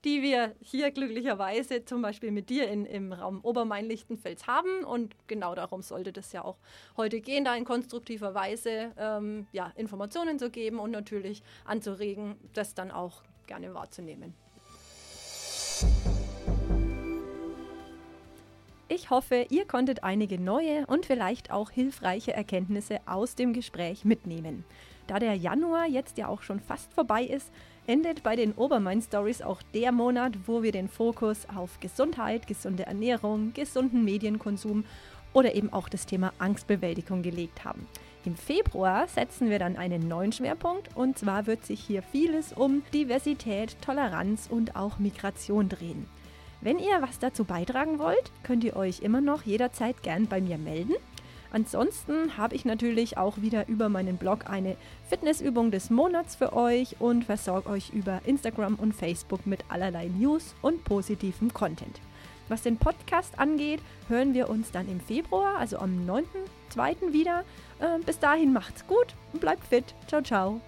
die 0.06 0.22
wir 0.22 0.56
hier 0.62 0.90
glücklicherweise 0.92 1.84
zum 1.84 2.02
Beispiel 2.02 2.32
mit 2.32 2.50
dir 2.50 2.70
in, 2.70 2.86
im 2.86 3.12
Raum 3.12 3.42
Obermain-Lichtenfels 3.44 4.48
haben. 4.48 4.86
Und 4.86 5.16
genau 5.28 5.54
darum 5.54 5.82
sollte 5.82 6.14
das 6.14 6.32
ja 6.32 6.44
auch 6.44 6.58
heute 6.96 7.20
gehen, 7.20 7.44
da 7.44 7.56
in 7.56 7.66
konstruktiver 7.66 8.34
Weise 8.34 8.94
ähm, 8.98 9.48
ja, 9.52 9.74
Informationen 9.76 10.40
zu 10.40 10.50
geben 10.50 10.80
und 10.80 10.92
natürlich 10.92 11.44
anzuregen, 11.66 12.36
das 12.54 12.74
dann 12.74 12.90
auch 12.90 13.24
gerne 13.48 13.74
wahrzunehmen. 13.74 14.34
Ich 18.88 19.10
hoffe, 19.10 19.48
ihr 19.50 19.66
konntet 19.66 20.04
einige 20.04 20.40
neue 20.40 20.86
und 20.86 21.06
vielleicht 21.06 21.52
auch 21.52 21.72
hilfreiche 21.72 22.34
Erkenntnisse 22.34 23.00
aus 23.08 23.36
dem 23.36 23.52
Gespräch 23.52 24.06
mitnehmen. 24.06 24.66
Da 25.08 25.20
der 25.20 25.36
Januar 25.36 25.88
jetzt 25.88 26.18
ja 26.18 26.28
auch 26.28 26.44
schon 26.44 26.60
fast 26.60 26.94
vorbei 26.94 27.24
ist, 27.24 27.52
endet 27.88 28.24
bei 28.24 28.36
den 28.36 28.54
Obermain 28.54 29.02
Stories 29.02 29.42
auch 29.42 29.62
der 29.74 29.92
Monat, 29.92 30.34
wo 30.46 30.64
wir 30.64 30.72
den 30.72 30.88
Fokus 30.88 31.48
auf 31.54 31.80
Gesundheit, 31.80 32.48
gesunde 32.48 32.86
Ernährung, 32.86 33.54
gesunden 33.54 34.04
Medienkonsum 34.04 34.86
oder 35.34 35.56
eben 35.56 35.74
auch 35.74 35.90
das 35.90 36.06
Thema 36.06 36.32
Angstbewältigung 36.40 37.22
gelegt 37.22 37.66
haben. 37.66 37.88
Im 38.26 38.38
Februar 38.38 39.08
setzen 39.08 39.50
wir 39.50 39.60
dann 39.60 39.76
einen 39.76 40.08
neuen 40.08 40.32
Schwerpunkt 40.32 40.96
und 40.96 41.18
zwar 41.18 41.46
wird 41.46 41.66
sich 41.66 41.82
hier 41.82 42.02
vieles 42.02 42.54
um 42.54 42.84
Diversität, 42.94 43.76
Toleranz 43.82 44.48
und 44.50 44.78
auch 44.78 44.98
Migration 44.98 45.68
drehen. 45.68 46.06
Wenn 46.62 46.80
ihr 46.80 47.02
was 47.02 47.20
dazu 47.20 47.44
beitragen 47.44 48.00
wollt, 48.00 48.32
könnt 48.44 48.64
ihr 48.64 48.78
euch 48.78 49.02
immer 49.02 49.20
noch 49.20 49.44
jederzeit 49.44 50.02
gern 50.04 50.28
bei 50.28 50.40
mir 50.40 50.58
melden. 50.58 50.94
Ansonsten 51.54 52.36
habe 52.36 52.56
ich 52.56 52.66
natürlich 52.66 53.18
auch 53.18 53.38
wieder 53.38 53.68
über 53.68 53.88
meinen 53.88 54.18
Blog 54.18 54.50
eine 54.50 54.76
Fitnessübung 55.08 55.70
des 55.70 55.92
Monats 55.92 56.36
für 56.36 56.54
euch 56.54 56.96
und 57.00 57.26
versorge 57.26 57.70
euch 57.70 57.92
über 57.92 58.22
Instagram 58.26 58.76
und 58.76 58.94
Facebook 58.94 59.46
mit 59.46 59.64
allerlei 59.70 60.08
News 60.08 60.56
und 60.64 60.84
positivem 60.84 61.54
Content. 61.54 62.02
Was 62.50 62.64
den 62.64 62.78
Podcast 62.78 63.38
angeht, 63.40 63.82
hören 64.10 64.34
wir 64.34 64.50
uns 64.50 64.72
dann 64.72 64.90
im 64.90 65.00
Februar, 65.00 65.58
also 65.58 65.78
am 65.78 66.10
9.2. 66.10 67.14
wieder. 67.14 67.44
Äh, 67.80 68.00
bis 68.04 68.18
dahin 68.18 68.52
macht's 68.52 68.86
gut 68.88 69.16
und 69.32 69.40
bleibt 69.40 69.66
fit. 69.66 69.94
Ciao, 70.08 70.24
ciao. 70.24 70.60